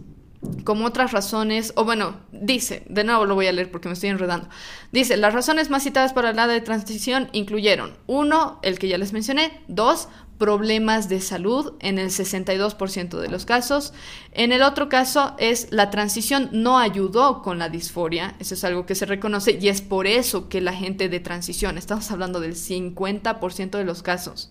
[0.65, 4.11] como otras razones, o bueno, dice, de nuevo lo voy a leer porque me estoy
[4.11, 4.49] enredando.
[4.93, 9.13] Dice, las razones más citadas para la de transición incluyeron, uno, el que ya les
[9.13, 13.93] mencioné, dos, problemas de salud en el 62% de los casos.
[14.33, 18.85] En el otro caso es la transición no ayudó con la disforia, eso es algo
[18.87, 22.57] que se reconoce y es por eso que la gente de transición, estamos hablando del
[22.57, 24.51] 50% de los casos,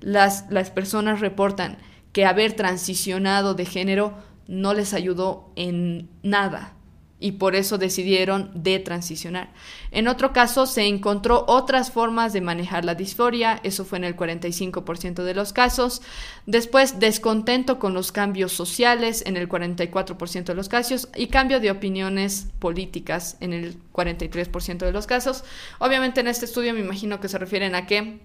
[0.00, 1.78] las, las personas reportan
[2.12, 4.14] que haber transicionado de género
[4.48, 6.74] no les ayudó en nada
[7.20, 9.52] y por eso decidieron detransicionar.
[9.90, 14.16] En otro caso, se encontró otras formas de manejar la disforia, eso fue en el
[14.16, 16.00] 45% de los casos.
[16.46, 21.70] Después, descontento con los cambios sociales en el 44% de los casos y cambio de
[21.70, 25.44] opiniones políticas en el 43% de los casos.
[25.80, 28.20] Obviamente en este estudio me imagino que se refieren a que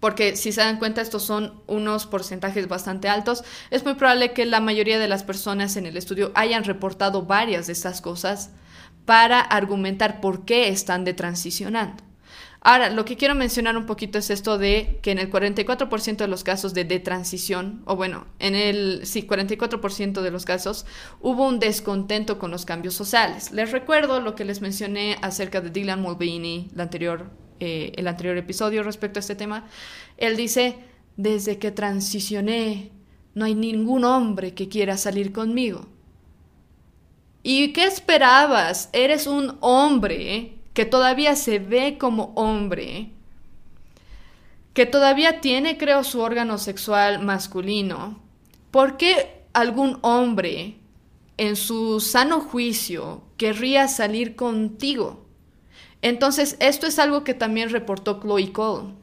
[0.00, 4.46] porque si se dan cuenta estos son unos porcentajes bastante altos, es muy probable que
[4.46, 8.50] la mayoría de las personas en el estudio hayan reportado varias de estas cosas
[9.04, 12.06] para argumentar por qué están detransicionando.
[12.60, 16.26] Ahora, lo que quiero mencionar un poquito es esto de que en el 44% de
[16.26, 20.84] los casos de detransición, o bueno, en el sí, 44% de los casos,
[21.20, 23.52] hubo un descontento con los cambios sociales.
[23.52, 27.30] Les recuerdo lo que les mencioné acerca de Dylan Mulvaney, la anterior
[27.60, 29.66] eh, el anterior episodio respecto a este tema,
[30.16, 30.76] él dice,
[31.16, 32.90] desde que transicioné,
[33.34, 35.86] no hay ningún hombre que quiera salir conmigo.
[37.42, 38.88] ¿Y qué esperabas?
[38.92, 43.10] Eres un hombre que todavía se ve como hombre,
[44.74, 48.20] que todavía tiene, creo, su órgano sexual masculino.
[48.70, 50.76] ¿Por qué algún hombre
[51.36, 55.25] en su sano juicio querría salir contigo?
[56.06, 58.94] Entonces, esto es algo que también reportó Chloe Cole.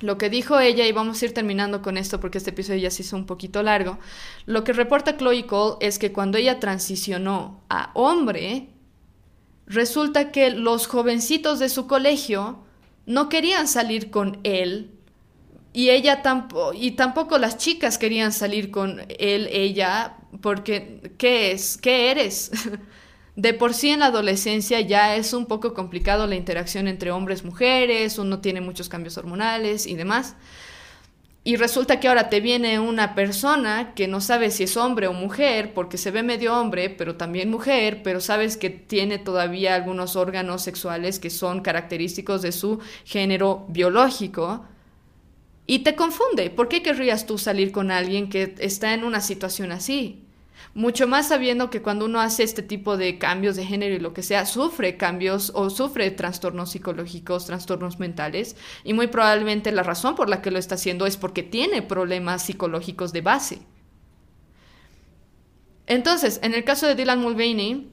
[0.00, 2.90] Lo que dijo ella, y vamos a ir terminando con esto porque este episodio ya
[2.90, 3.98] se hizo un poquito largo,
[4.44, 8.68] lo que reporta Chloe Cole es que cuando ella transicionó a hombre,
[9.66, 12.58] resulta que los jovencitos de su colegio
[13.06, 14.90] no querían salir con él
[15.72, 21.78] y ella tampoco, y tampoco las chicas querían salir con él, ella, porque ¿qué es?
[21.78, 22.50] ¿Qué eres?
[23.34, 27.42] De por sí en la adolescencia ya es un poco complicado la interacción entre hombres
[27.42, 30.36] y mujeres, uno tiene muchos cambios hormonales y demás.
[31.44, 35.12] Y resulta que ahora te viene una persona que no sabe si es hombre o
[35.12, 40.14] mujer, porque se ve medio hombre, pero también mujer, pero sabes que tiene todavía algunos
[40.14, 44.64] órganos sexuales que son característicos de su género biológico.
[45.66, 46.50] Y te confunde.
[46.50, 50.21] ¿Por qué querrías tú salir con alguien que está en una situación así?
[50.74, 54.14] Mucho más sabiendo que cuando uno hace este tipo de cambios de género y lo
[54.14, 60.14] que sea, sufre cambios o sufre trastornos psicológicos, trastornos mentales, y muy probablemente la razón
[60.14, 63.58] por la que lo está haciendo es porque tiene problemas psicológicos de base.
[65.86, 67.92] Entonces, en el caso de Dylan Mulvaney,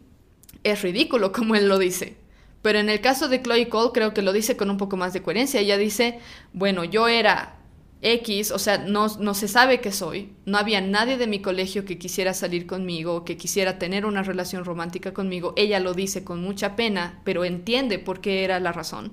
[0.63, 2.17] es ridículo como él lo dice.
[2.61, 5.13] Pero en el caso de Chloe Cole creo que lo dice con un poco más
[5.13, 5.61] de coherencia.
[5.61, 6.19] Ella dice,
[6.53, 7.58] bueno, yo era
[8.01, 11.83] X, o sea, no, no se sabe qué soy, no había nadie de mi colegio
[11.83, 16.41] que quisiera salir conmigo, que quisiera tener una relación romántica conmigo, ella lo dice con
[16.41, 19.11] mucha pena, pero entiende por qué era la razón.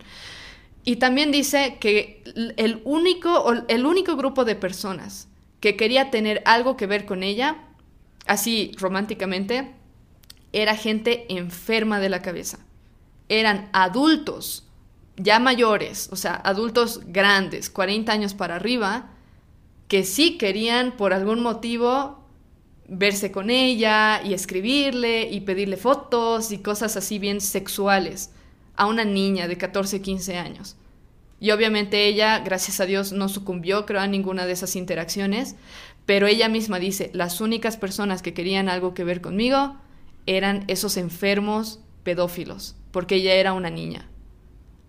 [0.85, 2.23] Y también dice que
[2.57, 5.27] el único, el único grupo de personas
[5.59, 7.57] que quería tener algo que ver con ella,
[8.27, 9.73] así románticamente,
[10.53, 12.61] era gente enferma de la cabeza.
[13.29, 14.66] Eran adultos
[15.17, 19.11] ya mayores, o sea, adultos grandes, 40 años para arriba,
[19.89, 22.25] que sí querían por algún motivo
[22.89, 28.31] verse con ella y escribirle y pedirle fotos y cosas así bien sexuales
[28.77, 30.77] a una niña de 14, 15 años.
[31.41, 35.57] Y obviamente ella, gracias a Dios, no sucumbió, creo, a ninguna de esas interacciones,
[36.07, 39.77] pero ella misma dice, las únicas personas que querían algo que ver conmigo
[40.27, 44.09] eran esos enfermos pedófilos, porque ella era una niña.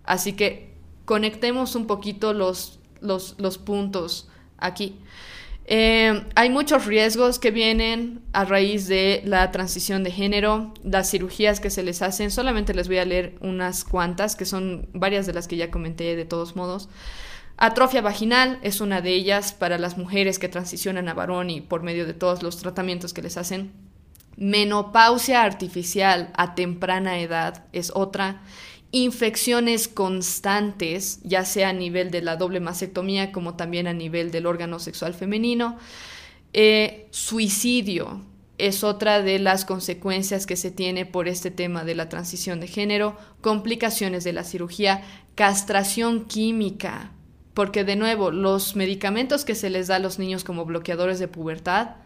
[0.08, 0.70] Así que
[1.04, 4.26] conectemos un poquito los, los, puntos
[4.56, 4.96] aquí.
[5.66, 11.60] Eh, hay muchos riesgos que vienen a raíz de la transición de género, las cirugías
[11.60, 12.30] que se les hacen.
[12.30, 16.16] Solamente les voy a leer unas cuantas, que son varias de las que ya comenté
[16.16, 16.88] de todos modos.
[17.58, 21.82] Atrofia vaginal es una de ellas para las mujeres que transicionan a varón y por
[21.82, 23.72] medio de todos los tratamientos que les hacen.
[24.38, 28.40] Menopausia artificial a temprana edad es otra
[28.90, 34.46] infecciones constantes, ya sea a nivel de la doble mastectomía como también a nivel del
[34.46, 35.76] órgano sexual femenino.
[36.52, 38.24] Eh, suicidio
[38.56, 42.66] es otra de las consecuencias que se tiene por este tema de la transición de
[42.66, 45.02] género, complicaciones de la cirugía,
[45.34, 47.12] castración química,
[47.54, 51.28] porque de nuevo los medicamentos que se les da a los niños como bloqueadores de
[51.28, 51.96] pubertad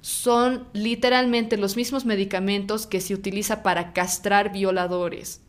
[0.00, 5.40] son literalmente los mismos medicamentos que se utiliza para castrar violadores.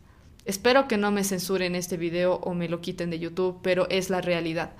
[0.44, 4.10] Espero que no me censuren este video o me lo quiten de YouTube, pero es
[4.10, 4.72] la realidad.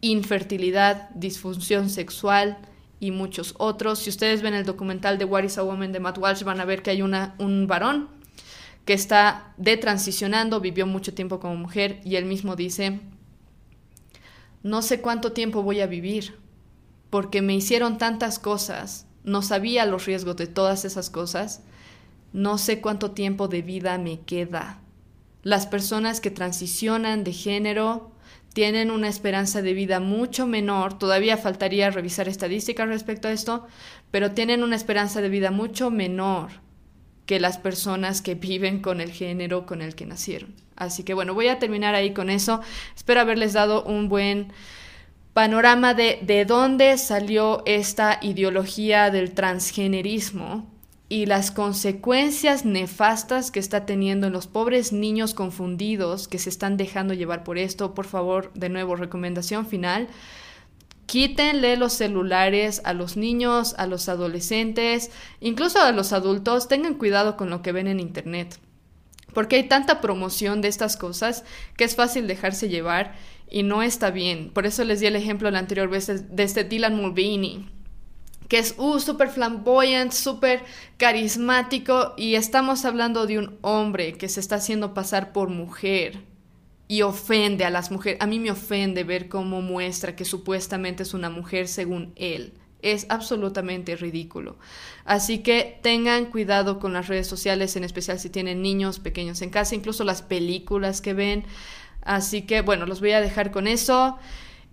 [0.00, 2.58] Infertilidad, disfunción sexual
[3.00, 3.98] y muchos otros.
[3.98, 6.64] Si ustedes ven el documental de What is a Woman de Matt Walsh, van a
[6.64, 8.08] ver que hay una, un varón
[8.84, 13.00] que está detransicionando, vivió mucho tiempo como mujer y él mismo dice,
[14.62, 16.38] no sé cuánto tiempo voy a vivir,
[17.10, 21.62] porque me hicieron tantas cosas, no sabía los riesgos de todas esas cosas,
[22.32, 24.80] no sé cuánto tiempo de vida me queda
[25.42, 28.10] las personas que transicionan de género
[28.52, 33.66] tienen una esperanza de vida mucho menor, todavía faltaría revisar estadísticas respecto a esto,
[34.10, 36.50] pero tienen una esperanza de vida mucho menor
[37.24, 40.54] que las personas que viven con el género con el que nacieron.
[40.76, 42.60] Así que bueno, voy a terminar ahí con eso.
[42.96, 44.52] Espero haberles dado un buen
[45.38, 50.66] panorama de, de dónde salió esta ideología del transgenerismo
[51.08, 56.76] y las consecuencias nefastas que está teniendo en los pobres niños confundidos que se están
[56.76, 57.94] dejando llevar por esto.
[57.94, 60.08] Por favor, de nuevo, recomendación final.
[61.06, 66.66] Quítenle los celulares a los niños, a los adolescentes, incluso a los adultos.
[66.66, 68.58] Tengan cuidado con lo que ven en Internet.
[69.34, 71.44] Porque hay tanta promoción de estas cosas
[71.76, 73.14] que es fácil dejarse llevar
[73.50, 74.50] y no está bien.
[74.50, 77.78] Por eso les di el ejemplo la anterior vez de este Dylan Mulvaney
[78.48, 80.64] que es uh, súper flamboyant, súper
[80.96, 86.22] carismático, y estamos hablando de un hombre que se está haciendo pasar por mujer
[86.88, 88.20] y ofende a las mujeres.
[88.22, 92.54] A mí me ofende ver cómo muestra que supuestamente es una mujer según él.
[92.80, 94.56] Es absolutamente ridículo.
[95.04, 99.50] Así que tengan cuidado con las redes sociales, en especial si tienen niños pequeños en
[99.50, 101.44] casa, incluso las películas que ven.
[102.08, 104.18] Así que bueno, los voy a dejar con eso.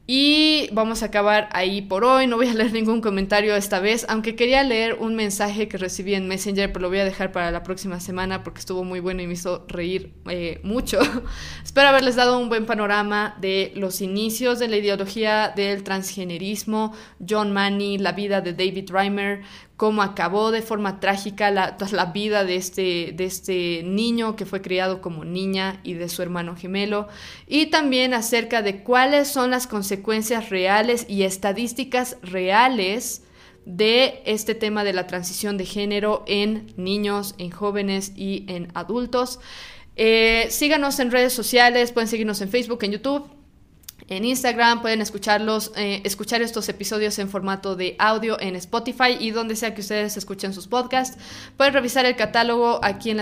[0.07, 2.27] Y vamos a acabar ahí por hoy.
[2.27, 6.13] No voy a leer ningún comentario esta vez, aunque quería leer un mensaje que recibí
[6.13, 9.23] en Messenger, pero lo voy a dejar para la próxima semana porque estuvo muy bueno
[9.23, 10.99] y me hizo reír eh, mucho.
[11.63, 16.93] Espero haberles dado un buen panorama de los inicios de la ideología del transgenerismo,
[17.27, 19.41] John Manny, la vida de David Reimer,
[19.77, 24.61] cómo acabó de forma trágica la, la vida de este, de este niño que fue
[24.61, 27.07] criado como niña y de su hermano gemelo,
[27.47, 33.23] y también acerca de cuáles son las consecuencias reales y estadísticas reales
[33.65, 39.39] de este tema de la transición de género en niños, en jóvenes y en adultos.
[39.97, 43.34] Eh, síganos en redes sociales, pueden seguirnos en Facebook, en YouTube
[44.07, 49.31] en Instagram, pueden escucharlos, eh, escuchar estos episodios en formato de audio en Spotify y
[49.31, 51.17] donde sea que ustedes escuchen sus podcasts.
[51.57, 53.17] Pueden revisar el catálogo aquí en,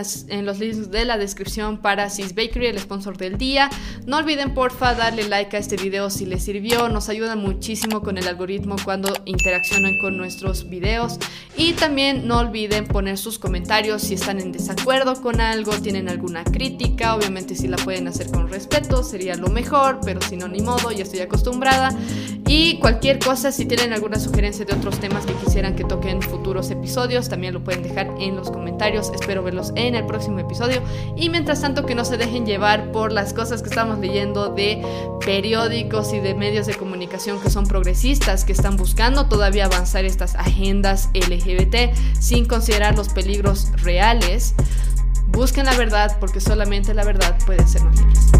[0.45, 3.69] los links de la descripción para Sis Bakery, el sponsor del día.
[4.05, 8.17] No olviden porfa darle like a este video si les sirvió, nos ayuda muchísimo con
[8.17, 11.17] el algoritmo cuando interaccionan con nuestros videos.
[11.55, 16.43] Y también no olviden poner sus comentarios si están en desacuerdo con algo, tienen alguna
[16.43, 20.35] crítica, obviamente si la pueden hacer con respeto sería lo mejor, pero si
[20.75, 21.95] modo, ya estoy acostumbrada.
[22.47, 26.69] Y cualquier cosa, si tienen alguna sugerencia de otros temas que quisieran que toquen futuros
[26.71, 29.11] episodios, también lo pueden dejar en los comentarios.
[29.15, 30.81] Espero verlos en el próximo episodio.
[31.15, 34.83] Y mientras tanto, que no se dejen llevar por las cosas que estamos leyendo de
[35.25, 40.35] periódicos y de medios de comunicación que son progresistas, que están buscando todavía avanzar estas
[40.35, 44.53] agendas LGBT sin considerar los peligros reales.
[45.27, 48.31] Busquen la verdad porque solamente la verdad puede ser libres.